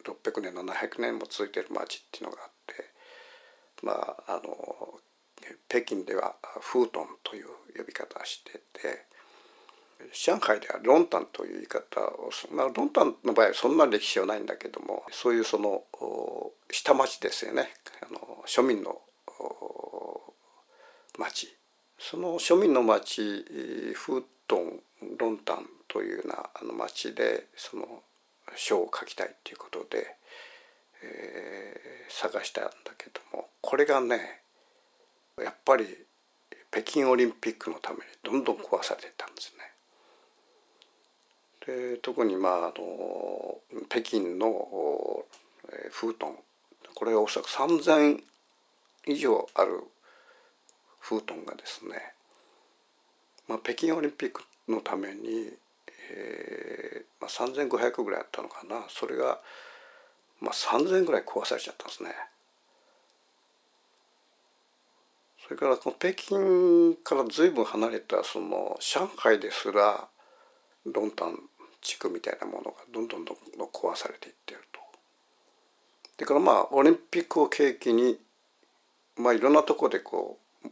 [0.05, 2.56] 600年700年も続いている町っていうのがあって
[3.83, 3.91] ま
[4.27, 4.99] ああの
[5.69, 9.05] 北京ではフートンという呼び方をしてて
[10.13, 15.83] 上海ではロンタンという言い方をまあロンタンの場合はそんな歴史はないんだけどもそういうその
[16.71, 17.69] 下町ですよね。
[18.01, 19.01] あの庶民の
[21.17, 21.53] 町。
[21.99, 23.21] その庶民の町
[23.95, 24.79] フートン
[25.17, 28.03] ロンタンというようなあの町でその
[28.55, 30.16] 書を書きたいっていうことで、
[31.03, 34.41] えー、探したんだけどもこれがね
[35.41, 35.85] やっぱり
[36.71, 39.67] 北京オリンピックのためにどんどん壊されてたんですね。
[41.93, 43.57] で特にまああの
[43.89, 45.25] 北京の
[45.91, 46.35] フートン
[46.95, 48.21] これはおそらく3,000
[49.05, 49.83] 以上ある
[50.99, 52.13] フートンがですね、
[53.47, 55.51] まあ、北京オリンピックのために、
[56.11, 59.39] えーまあ、3,500ぐらいあったのかなそれが、
[60.39, 62.11] まあ、3,000ぐらい壊されちゃったんですね。
[65.47, 70.09] それからこの北京から随分離れたその上海ですら
[70.85, 71.39] ロンタン
[71.81, 74.81] 地区みたいなものがどんどんどんどん壊されていってると。
[76.17, 78.19] でからまあオリンピックを契機に
[79.15, 80.67] まあいろんなとこでこう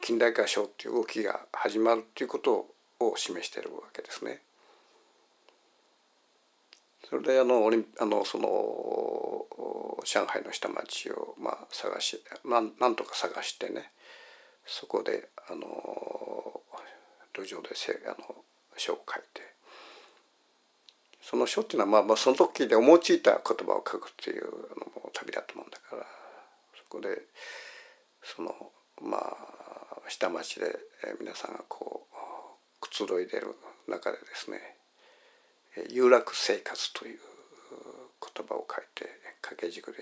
[0.00, 2.68] 近代化しようっていう動きが始まるっていうこと
[3.00, 4.40] を示しているわけですね。
[7.08, 8.48] それであのオリンあのその
[10.04, 13.90] 上海の下町をまあ探しなんなんとか探してね
[14.66, 16.60] そこであの
[17.34, 18.16] 路上でせあの
[18.76, 19.42] 書を書いて
[21.20, 26.06] その書っていうのはまあまあその時で思いついた言葉を書くっていうの旅だと思うんだから
[26.76, 27.08] そこで
[28.22, 28.54] その
[29.00, 30.66] まあ下町で
[31.20, 33.54] 皆さんがこうくつろいでる
[33.88, 34.58] 中でですね
[35.90, 37.18] 有楽生活という
[38.34, 39.08] 言葉を書いて
[39.40, 39.98] 掛け軸で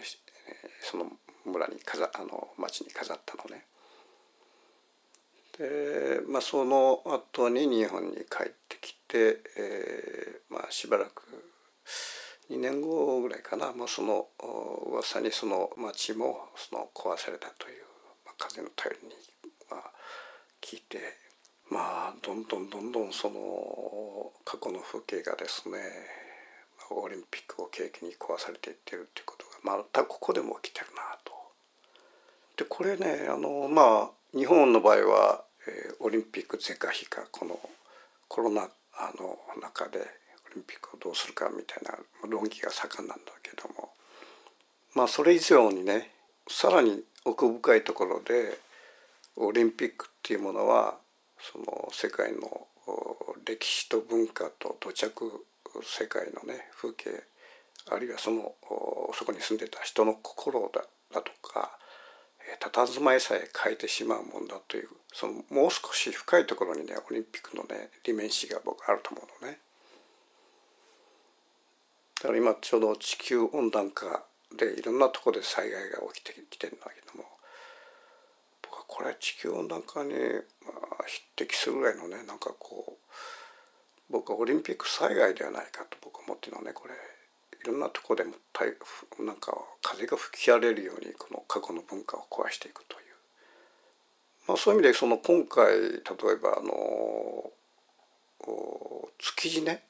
[0.80, 1.06] その
[1.44, 3.64] 村に飾あの町に飾ったのね。
[5.58, 11.22] でまあその後に日本に帰ってきて、えー、まあしばらく
[12.50, 14.26] 2年後ぐらいかなもうその
[14.86, 17.82] 噂にその町もその壊されたという、
[18.26, 19.14] まあ、風の頼りに、
[19.70, 19.90] まあ、
[20.60, 20.98] 聞いて
[21.70, 25.78] まあどんどんどんどんその過去の風景がですね
[26.90, 31.32] オリンピックを契機に壊されていってるっていうことがまたここでも起きてるなと。
[32.56, 37.58] でこれねあのまあ日本の場合は、えー、オリンピック是か非かこの
[38.28, 41.96] コロナあの中でオリンピックをどうするかみたいな
[42.28, 43.90] 論議が盛んなんだけども
[44.94, 46.10] まあそれ以上にね
[46.48, 48.58] さらに奥深いところで
[49.36, 50.96] オリンピックっていうものは
[51.40, 52.66] その世界の
[53.44, 55.44] 歴史と文化と土着
[55.82, 57.10] 世界のね風景
[57.90, 58.54] あるいはその
[59.14, 61.78] そこに住んでた人の心だだとか
[62.60, 69.58] 佇まいさえ変えてしまうもんだというそのもう少し深いところにねオリンピックのねディメンシーが僕あると思うのね。
[72.20, 74.24] だから今ちょうど地球温暖化
[74.56, 77.24] でいろんなところで災害が起きてきてるんだけども
[79.00, 80.16] これ地球温暖化に、ま
[81.00, 86.92] あ、匹敵するぐらいのねなんかこう僕はオリンピック災害ではないかと僕は思ってるのねこれ。
[86.92, 88.32] いろんなとこでも
[89.24, 93.04] なんか風が吹き荒れるようにこの過去の文化を壊していくという、
[94.48, 97.50] まあ、そういう意味でその今回例えばあの
[99.18, 99.82] 築地ね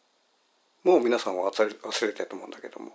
[0.84, 2.92] もう皆さんは忘れ忘れてると思うんだけども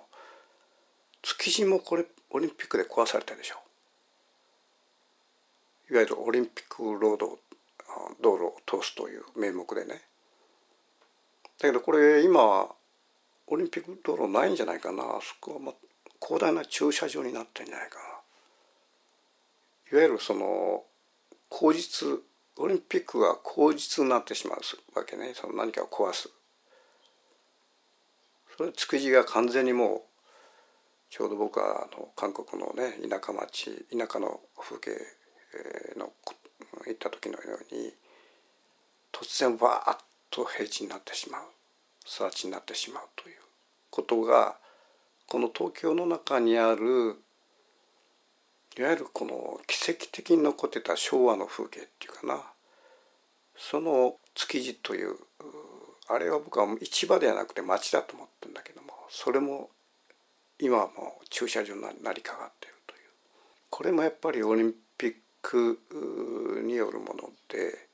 [1.21, 3.64] 築地もこれオリンピックで壊されたでしょ
[5.89, 7.39] いわゆるオリンピックロード
[8.21, 10.02] 道路を通すという名目でね。
[11.62, 12.67] だけどこれ今
[13.48, 15.04] オリンピック道路ないんじゃないかな。
[15.04, 15.74] あそこは、ま、
[16.21, 18.06] 広大な駐車場になってんじゃないかな。
[19.91, 20.84] いわゆるその
[21.50, 22.08] 口実
[22.58, 24.60] オリンピックが口実になってしまう
[24.98, 25.34] わけね。
[25.36, 26.30] その何かを壊す。
[28.58, 30.02] それ築地が完全にもう
[31.10, 34.91] ちょうど僕はあの韓国のね田舎町田舎の風景
[35.98, 36.12] の
[36.86, 37.94] 行った時のように
[39.12, 39.98] 突然わーっ
[40.30, 41.41] と平地になってしまう
[42.06, 43.36] 更地になってしまうという
[43.89, 44.58] ことが
[45.28, 47.15] この東京の中にある
[48.78, 52.41] いわゆるこの奇跡的に残ってた昭和の風景っていうかな。
[53.58, 55.15] その築地という
[56.10, 59.70] あれは僕は市場ではなくて町だと思ってるんだけどもそれも
[60.60, 63.00] 今はもう駐車場になりかかっているという。
[63.70, 64.85] これもやっぱりオリンピック
[66.63, 67.86] によるもので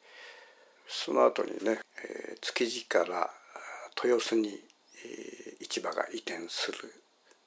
[0.88, 3.30] その後にね、えー、築地から
[4.04, 6.78] 豊洲に、えー、市場が移転する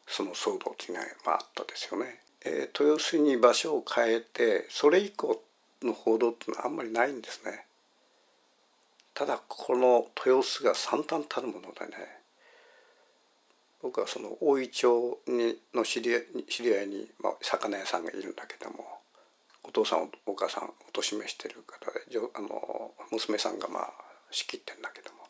[0.06, 2.20] その騒動というのが、まあ、あったですよね。
[2.44, 5.42] えー、豊洲に場所を変えてそれ以降
[5.82, 7.66] の報道っていうのはあんまりないんですね。
[9.14, 11.94] ただこの豊洲が惨憺たるものでね
[13.80, 18.84] 僕はその大井町にの知り合い知り合いに、まあ、魚屋さんがいるんだけども
[19.64, 22.00] お父さんお母さんお年めしてる方で
[22.34, 23.92] あの娘さんがまあ
[24.30, 25.24] 仕切ってんだけども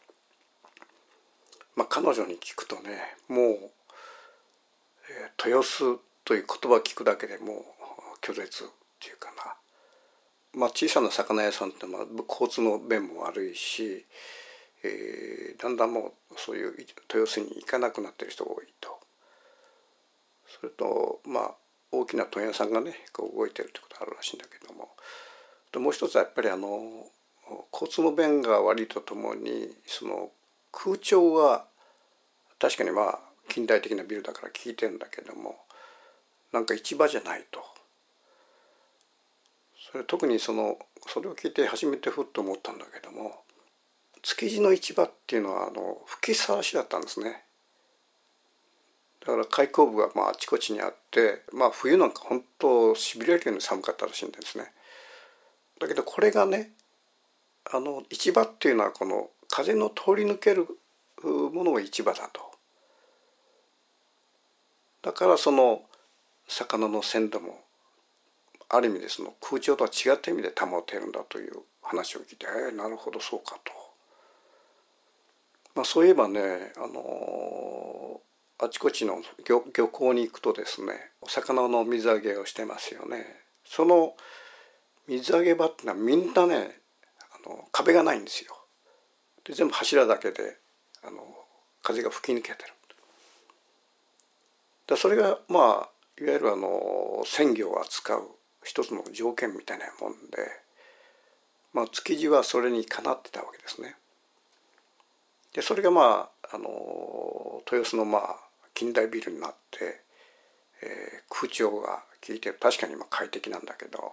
[1.76, 3.70] まあ、彼女に聞くとねもう、
[5.10, 7.56] えー、豊洲という言葉聞くだけでもう
[8.22, 8.66] 拒絶っ
[9.00, 9.30] ていうか
[10.54, 14.06] な、まあ、小さな魚屋さんってまあ交通の便も悪いし、
[14.84, 18.98] えー、だんだんもうそういう豊洲に行かなくなってる人が多いと。
[20.46, 21.54] それとまあ
[22.00, 24.90] 大きな問屋さんがねこう動いてるってことがあるらしいんだけども
[25.80, 26.78] もう一つはやっぱりあの
[27.72, 30.30] 交通の便が悪いとともにその
[30.72, 31.66] 空調は
[32.58, 35.56] 確かにまあ近代的なビルだから効いてんだけども
[36.52, 37.62] なんか市場じゃないと。
[39.92, 43.42] それ特にそのそれを聞いて初めてふっと思ったんだけども
[44.22, 47.44] 築地の市場っていうのはあの吹きさらしだったんですね。
[49.26, 54.72] だから開口部がまああちこちにあってまあ冬なんか本当しびれるように寒かったらしいんですね。
[55.80, 56.72] だけどこれがね
[57.72, 60.66] あの市場っていうのはこの風の通り抜ける
[61.22, 62.40] ものが市場だと。
[65.02, 65.82] だからその
[66.46, 67.60] 魚の鮮度も
[68.68, 71.52] ある意味でその空調とは違った意味で保てるんだという
[71.82, 73.72] 話を聞いてえー、なるほどそうかと。
[75.74, 78.20] まあ、そういえばね、あの
[78.62, 83.24] あちこちの漁漁港に行くとですねお魚の水揚げをしてますよね。
[83.64, 84.14] その
[85.08, 86.80] 水揚げ場ってのはみんなね
[87.44, 88.56] あの壁がないんですよ。
[89.44, 90.56] で全部柱だけで
[91.02, 91.18] あの
[91.82, 92.72] 風が吹き抜けてる。
[94.86, 95.88] だそれがまあ
[96.20, 98.30] いわゆるあの鮮魚を扱う
[98.62, 100.38] 一つの条件みたいなもんで、
[101.72, 103.96] まあ、築地はそれにかなってたわけですね。
[105.52, 108.43] でそれがまああの豊洲のまあ
[108.74, 110.02] 近代ビルになって、
[110.82, 114.12] えー、空調が効いて確かに今快適なんだけど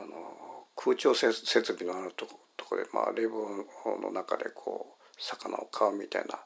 [0.00, 2.26] あの空調設備のあると
[2.56, 6.38] とこで、まあ、冷房の中でこう魚を飼うみたいな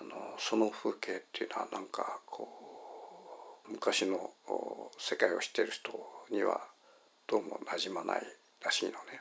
[0.00, 2.48] あのその風景っていうのはなんかこ
[3.68, 4.30] う昔の
[4.98, 5.92] 世界を知っている人
[6.30, 6.60] には
[7.26, 8.22] どうも馴染まない
[8.62, 9.20] らしいのね。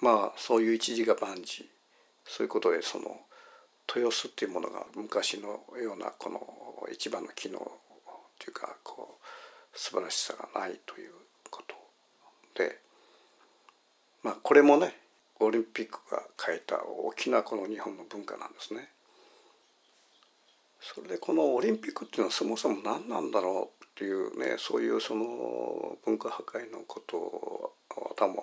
[0.00, 1.68] まあそういう一時が万事
[2.24, 3.20] そういうことでその
[3.94, 6.40] 豊洲っていうものが昔のようなこの
[6.92, 7.62] 一番の機能っ
[8.38, 11.12] ていうかこう素晴らしさがないという
[11.50, 11.74] こと
[12.62, 12.78] で
[14.22, 14.94] まあこれもね
[15.40, 18.88] オリンピックが変えた大きなこの日本の文化なんですね。
[20.80, 27.72] それでこのオリンピックっていうのはそもそも何なんだろうっていうねそういうその文化破壊のことを
[28.16, 28.34] 頭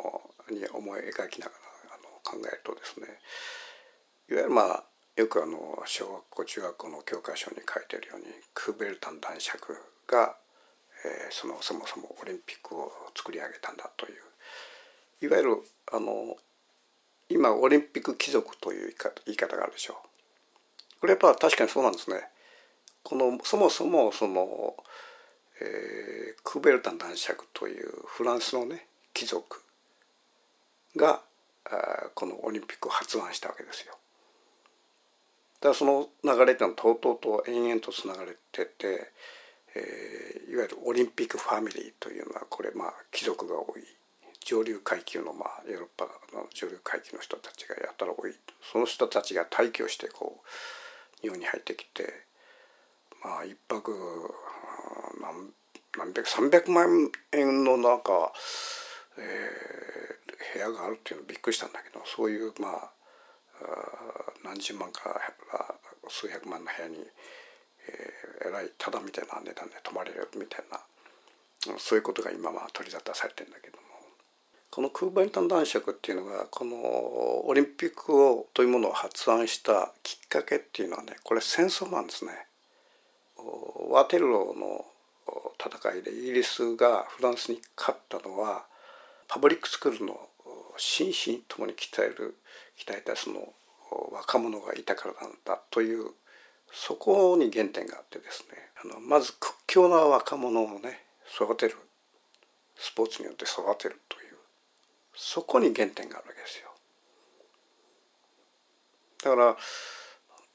[0.52, 3.08] に思い描きながらあの考えるとですね
[4.30, 4.84] いわゆるまあ
[5.16, 10.36] よくあの小学校中学校の教科書に書いてるようにクーベルタン男爵が、
[11.06, 15.58] えー、そのそもそもオリンピックを作り上げたんだといういわゆる
[15.94, 16.36] あの
[17.30, 18.96] 今オリンピック貴族という
[19.26, 21.00] 言い方があるでしょう。
[21.00, 22.28] これやっぱ確かにそうなんですね。
[23.04, 24.76] このそもそもその、
[25.62, 29.62] えー、クーベルタン男爵というフランスのね貴族
[30.96, 31.22] が
[31.66, 33.98] あこのオリンピックを発案したわけですよ。
[35.66, 39.12] だからその流れっていうのはとうとうと延々とつながれてて、
[39.76, 43.82] えー、いわゆるオリンピックファミリーというのはこれまあ貴族が多い。
[44.46, 46.06] 上流階級のまあヨーロッパ
[46.38, 48.36] の上流階級の人たちがやったら多い。
[48.62, 52.14] その人たちが退去してこう日本に入ってきて
[53.24, 53.92] まあ一泊
[55.20, 55.50] 何
[55.98, 58.32] 何百300万円の中、
[59.18, 62.95] えー、部屋があるっていうのびっくりしたんだけどそういうまあ
[64.44, 65.20] 何十万か
[66.08, 66.98] 数百万の部屋に、
[67.88, 70.80] えー、えらいただみたいな値段で泊まれるみたいな
[71.78, 73.84] そういうことが今は取り沙汰されてるんだけども
[74.70, 76.76] このクーバインタン男爵っていうのがこの
[77.48, 82.32] オリンピックをというものを発案したきっかけっていうのはねこれ戦争なんですね。
[83.90, 84.86] ワーテルローの
[85.58, 88.66] 戦いでイギリスがフランスに勝ったのは
[89.28, 90.20] パブリックスクールの
[90.78, 92.36] 心身ともに鍛える
[92.78, 93.54] 鍛えたその
[94.12, 96.12] 若者がいたからなんだという
[96.72, 98.58] そこに原点があってですね。
[98.84, 101.04] あのまず屈強な若者をね
[101.34, 101.76] 育てる。
[102.78, 104.36] スポーツによって育てるという。
[105.16, 106.70] そこに原点があるわけですよ。
[109.24, 109.58] だから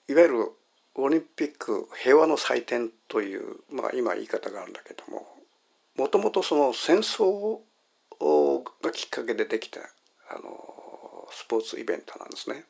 [0.09, 0.51] いわゆる
[0.95, 5.27] オリンピック平和の祭典という、まあ、今言い方があるんだけども
[5.97, 7.59] もともとその戦争
[8.83, 9.81] がきっかけでできた
[10.31, 10.80] あの
[11.31, 12.64] スポーツイベントなんですね。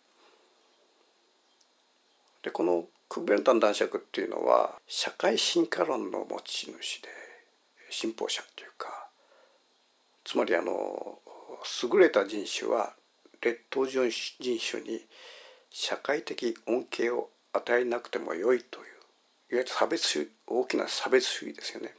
[2.42, 7.08] でこのクーベルタン男爵っていうのは社会進化論の持ち主で
[7.90, 9.08] 信奉者っていうか
[10.24, 11.18] つまりあの
[11.82, 12.94] 優れた人種は
[13.42, 15.00] 劣等人種に
[15.70, 18.94] 社会的恩恵を与えなくてもよいといういわ
[19.50, 21.94] ゆる差別主義大きな差別主義ですよね。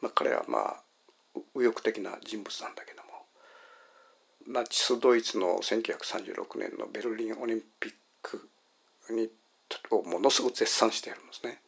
[0.00, 0.82] まあ、彼はまあ
[1.54, 3.07] 右翼的な人物なんだけども
[4.48, 7.92] ナチスドイツの1936年のベルリンオリンピッ
[8.22, 8.48] ク
[9.10, 9.28] に
[9.90, 11.60] をものすごく絶賛しているんですね。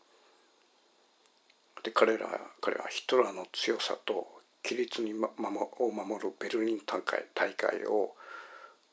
[1.83, 2.26] で彼ら
[2.62, 4.26] 彼はヒトラーの強さと
[4.64, 5.28] 規律に、ま、
[5.78, 8.14] を守るベルリン大会大会を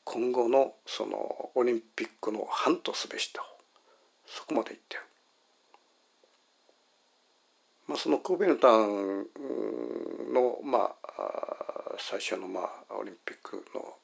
[0.04, 3.40] 今後のそのオリンピックの範とすべしと
[4.26, 5.02] そこまで言ってる。
[7.86, 9.26] まあ、そのクーベルタン
[10.34, 11.57] の、まあ、
[11.98, 13.96] 最初の、まあ、オリンピックの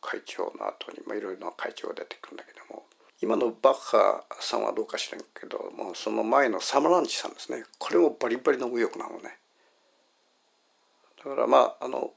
[0.00, 2.84] 会長の後に、まあ、いろいろな会長が出てくるんだけども
[3.20, 9.38] 今のバッハさんはどうか知らんけどもうその前のサマランチさんですねこれもバリバリの右翼なのね。
[11.24, 12.12] だからまああの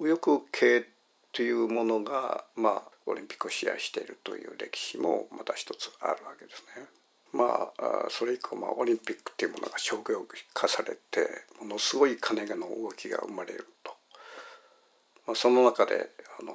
[0.00, 0.86] 右翼系
[1.32, 6.86] というものがまあオリンピックを支配しているという歴史もまた一つあるわけですね。
[7.32, 10.24] まあそれ以降、まあ、オリンピックっていうものが商業
[10.54, 11.28] 化されて
[11.60, 13.93] ものすごい金の動きが生まれると、
[15.26, 16.10] まあ、その中で
[16.40, 16.52] あの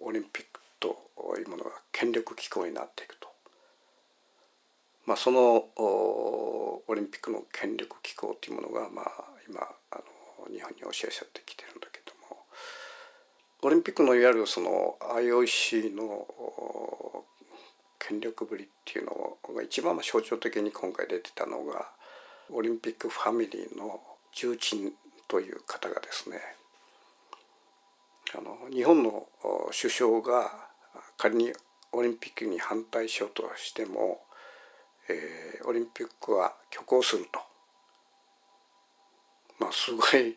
[0.00, 0.96] オリンピックと
[1.38, 3.28] いうものが権力機構になっていくと、
[5.06, 9.06] まあ、そのオリンピックの権力機構というものが、まあ、
[9.48, 9.60] 今
[9.90, 9.96] あ
[10.48, 12.46] の日本に教えされてきてるんだけども。
[13.64, 16.26] オリンピックのいわゆるその IOC の
[17.98, 21.88] 権力ぶりっていうのが一番象徴的に今回出てたのが
[22.50, 24.00] オリンピックファミリーの
[24.34, 24.92] 重鎮
[25.28, 26.38] という方がですね
[28.34, 29.26] あの日本の
[29.78, 30.50] 首相が
[31.18, 31.52] 仮に
[31.92, 34.20] オリンピックに反対しようとしても、
[35.08, 37.40] えー、オリンピックは挙行すると。
[39.58, 40.36] まあすごい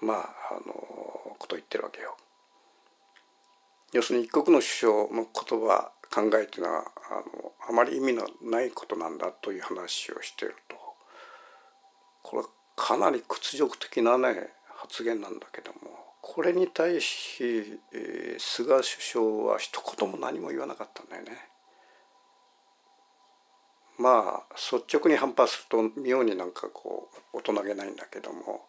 [0.00, 0.18] まあ
[0.52, 0.72] あの
[1.38, 2.16] ことを言ってるわけよ。
[3.92, 10.76] 要するに一国の首相の言葉考えというのはあのあまり意味のないことなんだという話をしていると。
[12.22, 16.03] これはかなり屈辱的なね発言なんだけども。
[16.26, 21.32] これに対し、えー、菅首相は一言も何も言わなかったんだよね。
[23.98, 28.62] まあ率直に反発すると妙になんかこう大人げないんだけども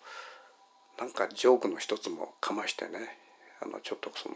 [0.99, 3.17] なんかジョークの一つもかましてね
[3.63, 4.35] あのちょっとその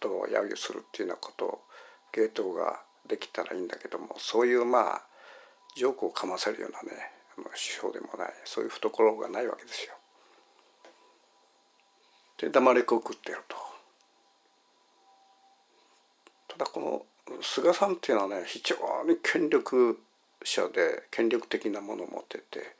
[0.00, 1.60] 言葉を揶揄するっていうようなことを
[2.12, 5.02] 芸当ができたらいいんだけどもそういうまあ
[5.76, 9.94] ジョークをかませるようなね首相でもないそういう懐がないわけですよ。
[12.38, 13.56] で黙りこくってると。
[16.48, 18.76] ただこの菅さんっていうのはね非常
[19.08, 19.98] に権力
[20.44, 22.76] 者で権力的なものを持ってて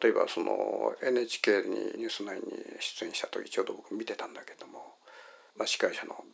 [0.00, 2.42] 例えばその NHK に「ニュース9」に
[2.78, 4.96] 出演した時ちょうど僕見てたんだけども、
[5.56, 6.24] まあ、司会者の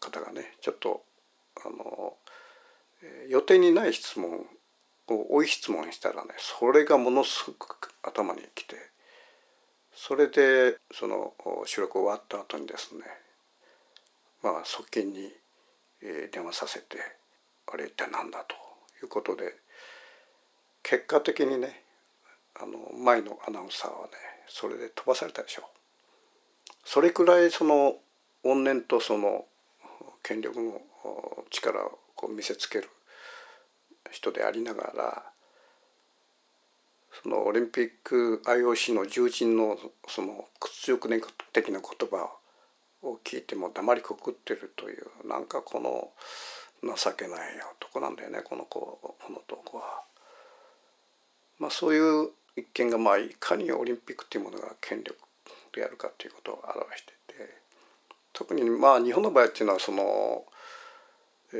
[0.00, 1.04] 方がねちょっと
[1.64, 2.16] あの
[3.28, 4.46] 予定にない質問
[5.08, 8.76] を追い質問したらねそれがものすごく頭にきて
[9.94, 11.32] それでその
[11.64, 13.02] 収録終わった後にですね
[14.42, 15.32] まあ側近に
[16.32, 16.98] 電話させて
[17.72, 18.54] あれ一体何だと
[19.02, 19.54] いうことで
[20.82, 21.82] 結果的にね
[22.60, 24.12] あの前のアナウンサーはね
[24.46, 25.64] それで飛ばされたでしょう。
[26.84, 27.96] それくらいその
[28.44, 29.46] 怨念とその
[30.22, 30.80] 権力の
[31.50, 32.90] 力を見せつける
[34.10, 35.22] 人でありながら
[37.22, 41.08] そのオリンピック IOC の重鎮のその屈辱
[41.52, 42.30] 的な言葉
[43.02, 46.10] を聞いても黙りこくってるというなんかこの
[46.96, 47.40] 情けない
[47.80, 50.02] 男なんだよねこの子この男は。
[51.58, 55.16] まあ、そういう一見がまあいかにオリンピックというものが権力
[55.72, 57.54] であるかということを表していて
[58.32, 60.44] 特にまあ日本の場合っていうのはその、
[61.52, 61.56] え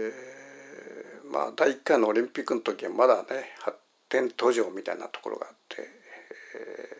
[1.24, 3.78] ー、まあ第1回のオリンピックの時はまだね発
[4.14, 6.96] 展途上みたいなところがあって、え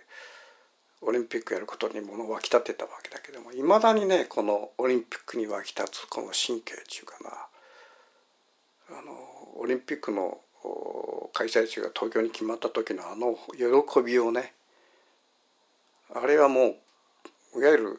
[1.00, 7.14] ー、オリンピックやることに物湧き立てたわけだけどもいまだにねこのオリンピックに湧き立つこの神経っていうか
[8.90, 9.12] なあの
[9.60, 10.38] オリンピックの
[11.32, 14.52] 開催地が東京に決まった時のあの喜びをね
[16.12, 16.74] あれはも
[17.54, 17.98] ういわゆる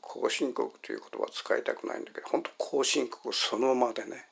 [0.00, 4.24] 後進国という言葉は使いたくないんだけど本当後進国そのままでね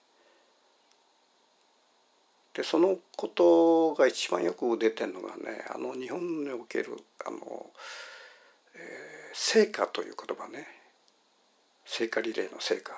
[2.54, 7.38] でそのことが一番よく出てるのがねあの日本におけるあの、
[8.74, 8.80] えー、
[9.32, 10.66] 成果という言葉ね。
[11.84, 12.92] 聖火リレーの成果。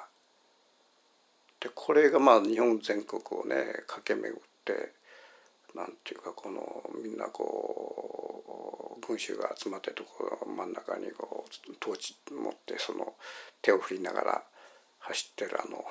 [1.60, 4.92] でこれがまあ日本全国をね駆け巡って
[5.74, 13.14] なんていうかこのみんなこう群衆が集まってところ真ん中にこうトーチ持ってその
[13.62, 14.42] 手を振りながら
[14.98, 15.84] 走ってるあの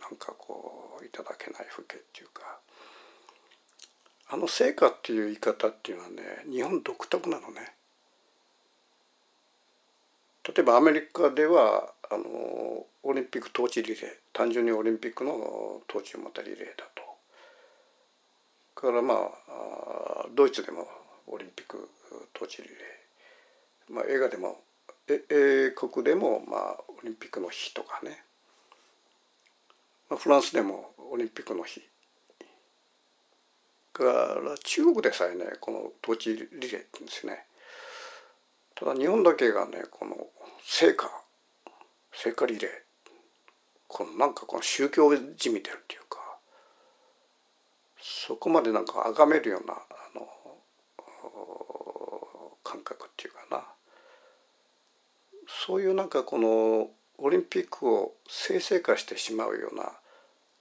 [0.00, 2.58] なんかこういただけない風景っていうか。
[4.32, 7.72] あの成果っていう言い方っていうのはね日本独特なのね。
[10.46, 12.24] 例えばアメリカではあの
[13.02, 13.98] オリンピック統治リレー
[14.32, 17.02] 単純にオリンピックの統治を持ったリレーだと。
[18.80, 20.86] からまあドイツでも
[21.26, 21.90] オリンピック
[22.34, 24.60] 統治リレー、まあ、映画でも
[25.08, 28.22] 英国でもまあオリンピックの日とかね、
[30.08, 31.82] まあ、フランスでもオリンピックの日
[34.04, 37.44] から中国でさえねこの統治リレーって言うんですね。
[38.74, 40.16] ただ日本だけがねこの
[40.64, 41.10] 聖火
[42.12, 42.70] 聖火リレー
[43.88, 46.18] このなんかこの宗教じみてるっていうか
[48.00, 49.78] そこまでなんか崇めるようなあ
[50.14, 50.26] の
[52.62, 53.64] 感覚っていうかな。
[55.66, 59.92] そういうなんかこのオリンピックを生成化してしまうような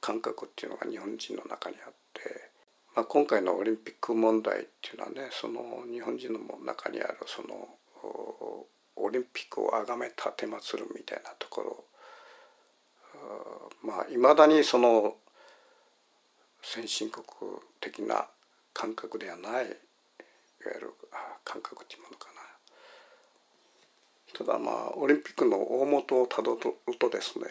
[0.01, 2.48] 感覚っていうのが日本人の中にあって、
[2.99, 7.69] まあ、今回のオリンピック問題っていうのはねその日本人の中にあるその
[8.97, 11.85] オリンピックを崇め立てまつるみたいなところ
[13.81, 15.15] まあいまだにその
[16.61, 17.23] 先進国
[17.79, 18.27] 的な
[18.73, 19.63] 感覚ではないいわ
[20.75, 20.93] ゆる
[21.45, 22.41] 感覚というものかな。
[24.37, 26.59] ただまあオリンピックの大元をたどる
[26.99, 27.45] とですね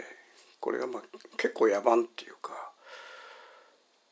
[0.61, 1.03] これがまあ
[1.39, 2.68] 結構野蛮っていうか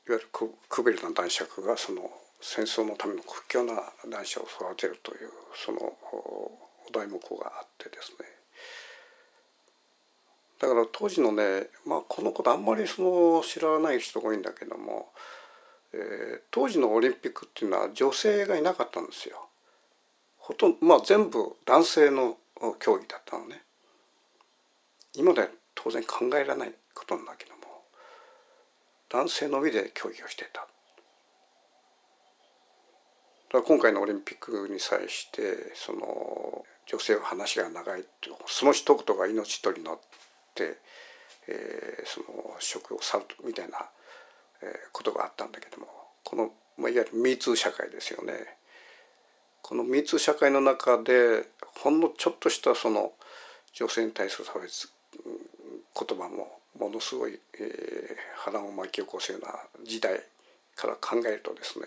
[0.09, 0.27] いわゆる
[0.69, 3.75] クベルな男爵がその戦争のための屈強な
[4.09, 6.53] 男子を育てるというそのお
[6.93, 8.37] 題目があってですね
[10.61, 15.09] だから当時のね、まあ、このことあんまりその知らない人が多いんだけども、
[15.93, 19.49] えー、当時のオリンピックっていうのは女性がいなかったんですよ。
[20.39, 22.39] ほとんどまあ全部男性の
[22.79, 23.63] 競技だったのね。
[25.15, 27.56] 今では当然考えられないことなんだけど
[29.17, 30.67] 男性のみで競技をしていた。
[33.63, 39.99] 今回のオリンピックに際してその女性は話が長いってその一言が命取りの、
[40.61, 42.27] えー、その
[42.59, 43.79] 職を去るみたいな、
[44.63, 45.87] えー、ことがあったんだけども
[46.23, 48.35] この、まあ、いわゆる MeToo 社会ですよね。
[49.63, 51.47] この MeToo 社会の中で
[51.81, 53.13] ほんのちょっとしたその
[53.73, 54.91] 女性に対する差別
[55.25, 59.49] 言葉もものすごい、えー、波乱を巻き起こすような
[59.85, 60.21] 時代
[60.75, 61.87] から考えるとですね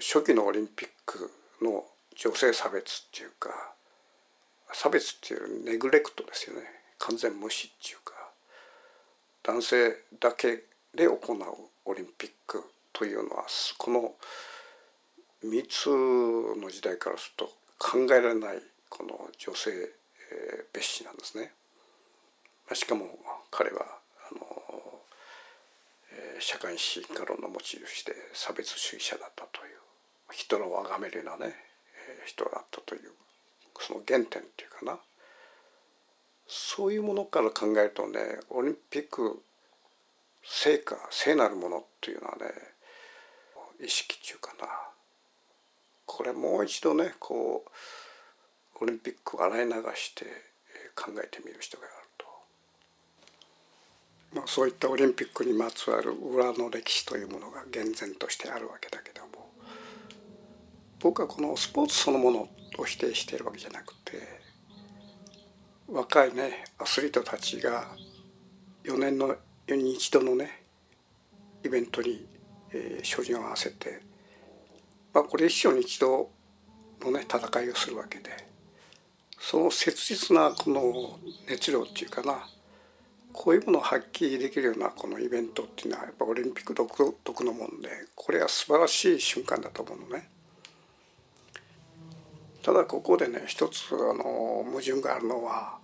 [0.00, 1.30] 初期のオリンピック
[1.62, 1.84] の
[2.16, 3.50] 女性差別っていうか
[4.72, 6.62] 差別っていうネグレクトですよね
[6.98, 8.12] 完全無視っていうか
[9.42, 10.64] 男性だけ
[10.94, 11.38] で行う
[11.84, 12.62] オリンピック
[12.92, 13.44] というのは
[13.78, 14.12] この
[15.44, 18.58] 3つの時代からすると考えられない
[18.88, 19.70] この女性
[20.74, 21.52] 蔑視なんですね。
[22.74, 23.06] しかも
[23.50, 23.97] 彼は
[26.40, 29.78] 社会進化論の持ち主で差別主義者だったという
[30.32, 31.54] ヒトラーを崇めるようなね
[32.26, 33.10] 人だったという
[33.80, 34.98] その原点っていうかな。
[36.46, 39.42] そういうものから考えるとねオリンピック
[40.42, 42.46] 成果聖なるものっていうのはね
[43.84, 44.66] 意識っていうかな。
[46.06, 50.24] これもう一度ねこうオリンピックを洗い流して
[50.94, 51.86] 考えてみる人が、
[54.34, 59.50] まあ、そういったオリンピックにまつわる裏の歴史というものが厳然としてあるわけだけども
[61.00, 62.48] 僕はこのスポーツそのもの
[62.78, 64.18] を否定しているわけじゃなくて
[65.88, 67.88] 若いねアスリートたちが
[68.84, 69.34] 4年の
[69.66, 70.62] 4に一度のね
[71.64, 72.26] イベントに、
[72.72, 74.02] えー、照準を合わせて、
[75.14, 76.30] まあ、これ一生に一度
[77.00, 78.30] のね戦いをするわけで
[79.40, 81.18] その切実なこの
[81.48, 82.46] 熱量っていうかな
[83.38, 90.28] こういうものを発揮できるようなこのイベントっていうのはやっぱオリンピック独特のもんでこれは素晴らしい瞬間だと思うのね。
[92.64, 95.78] ただここでね一つあの矛盾があるのは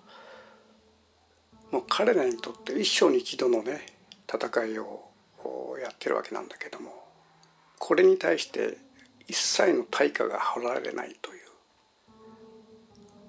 [1.71, 3.87] もう彼らにとって一生に一度のね
[4.29, 5.05] 戦いを
[5.81, 6.91] やってるわけなんだけども
[7.79, 8.79] これに対して
[9.29, 11.41] 一切の対価が払われないという、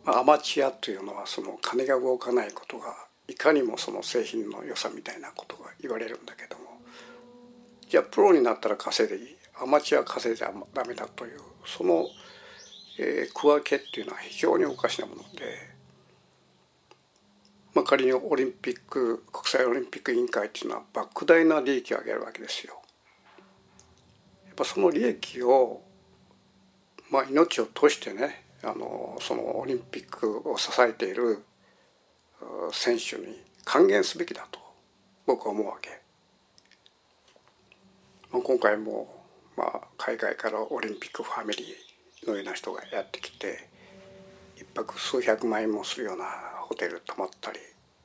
[0.04, 6.66] まあ、アマチュアというのはその金が動かないことがいかにもその製品の良さみたいなことが言われるんだけども
[7.90, 9.36] じゃあプロになったら稼いでいい？
[9.62, 12.08] アマチュア稼いじゃダメだというその
[12.98, 15.70] えー、区分けっていうのは非常におかしなもので、
[17.74, 22.82] まあ、仮にオリンピック国際オリンピック委員会っていうのは莫大な利益を上げるわけですよ。
[24.46, 25.82] やっぱその利益を、
[27.12, 31.44] まあ、命を賭してねあのそのオリンピックを支えている
[32.72, 34.60] 選手に還元すべきだと
[35.26, 36.02] 僕は思うわけ。
[38.32, 39.08] 今回も、
[39.56, 43.70] まあ、海外からオリンピックファミリーのような人がやってきて
[44.58, 46.26] 一泊数百万円もするような
[46.62, 47.60] ホテル泊まったり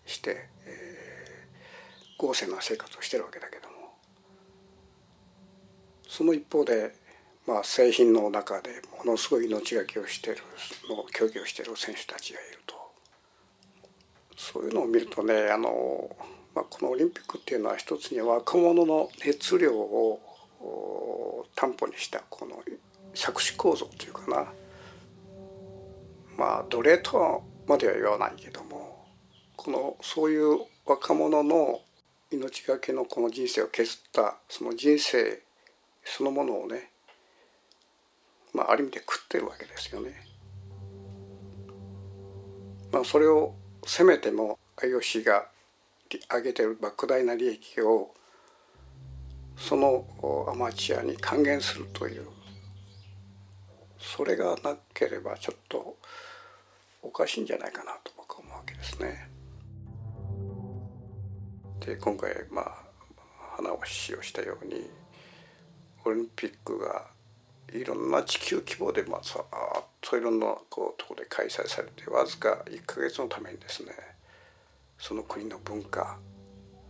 [0.07, 3.75] して、えー、豪勢な生活をしてるわけだけども
[6.09, 6.95] その一方で、
[7.47, 8.71] まあ、製品の中で
[9.05, 10.39] ものすごい命がけをしてる
[10.89, 12.75] の競技をしてる選手たちがいると
[14.41, 16.17] そういうのを見るとねあの、
[16.55, 20.19] まあ、このオリンピックっていうのは一つに若者の熱量を
[21.55, 22.57] 担保にしたこの
[23.15, 24.47] 借子構造というかな
[26.39, 29.05] まあ奴隷とはまでは言わないけども
[29.57, 31.81] このそういう若者の
[32.31, 35.43] 命がけのこの人生を削ったその人生
[36.03, 36.91] そのものをね
[38.55, 40.15] まあある意味で食ってるわけですよね。
[42.91, 43.55] まあ、それを
[43.87, 45.49] せめても IOC が
[46.33, 48.15] 上げてる莫大な利益を
[49.57, 50.05] その
[50.51, 52.27] アマチュアに還元するという
[53.99, 55.97] それがなければちょっと
[57.03, 59.29] おかしいんじゃないかなと僕は思うわけですね。
[61.81, 62.91] で今回まあ
[63.57, 64.91] 花を使用したように
[66.05, 67.10] オリンピックが
[67.73, 73.93] いろんな地球規模でまあさーっといろんなこうところで開催されてわずか1か月のためにですね
[74.99, 76.19] その国の文化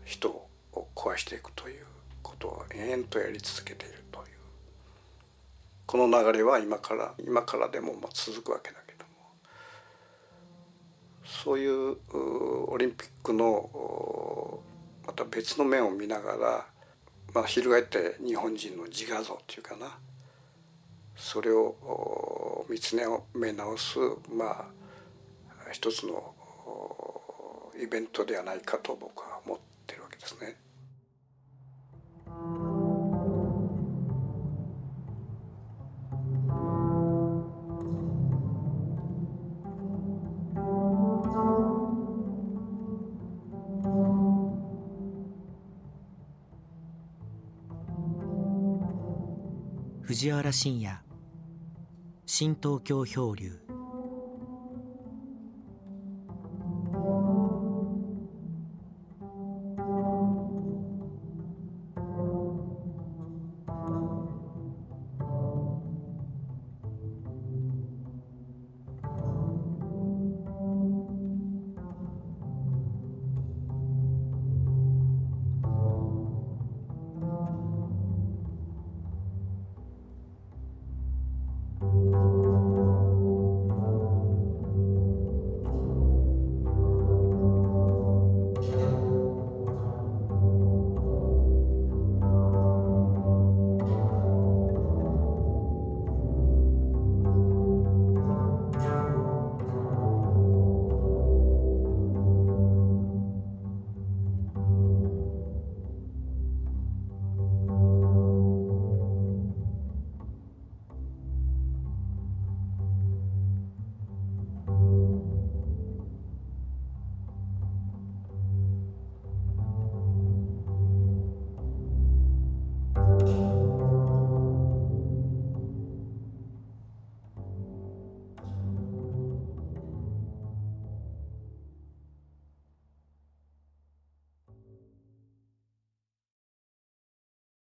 [0.05, 0.49] 人を
[0.95, 1.85] 壊していくという
[2.22, 4.26] ことを延々とやり続けているという
[5.87, 9.11] この流れは今から今からでもまあ続くわけだけども
[11.24, 11.97] そういう
[12.68, 14.61] オリンピックの
[15.07, 16.66] また別の面を見ながら、
[17.35, 19.99] まあ、翻って日本人の自画像っていうかな
[21.21, 22.97] それを見つ
[23.35, 23.99] め直す
[24.33, 24.66] まあ
[25.71, 26.35] 一つの
[27.81, 30.57] イベントではないかと僕は思ってるわけですね。
[50.03, 51.09] 藤原信也
[52.41, 53.70] 新東京漂流。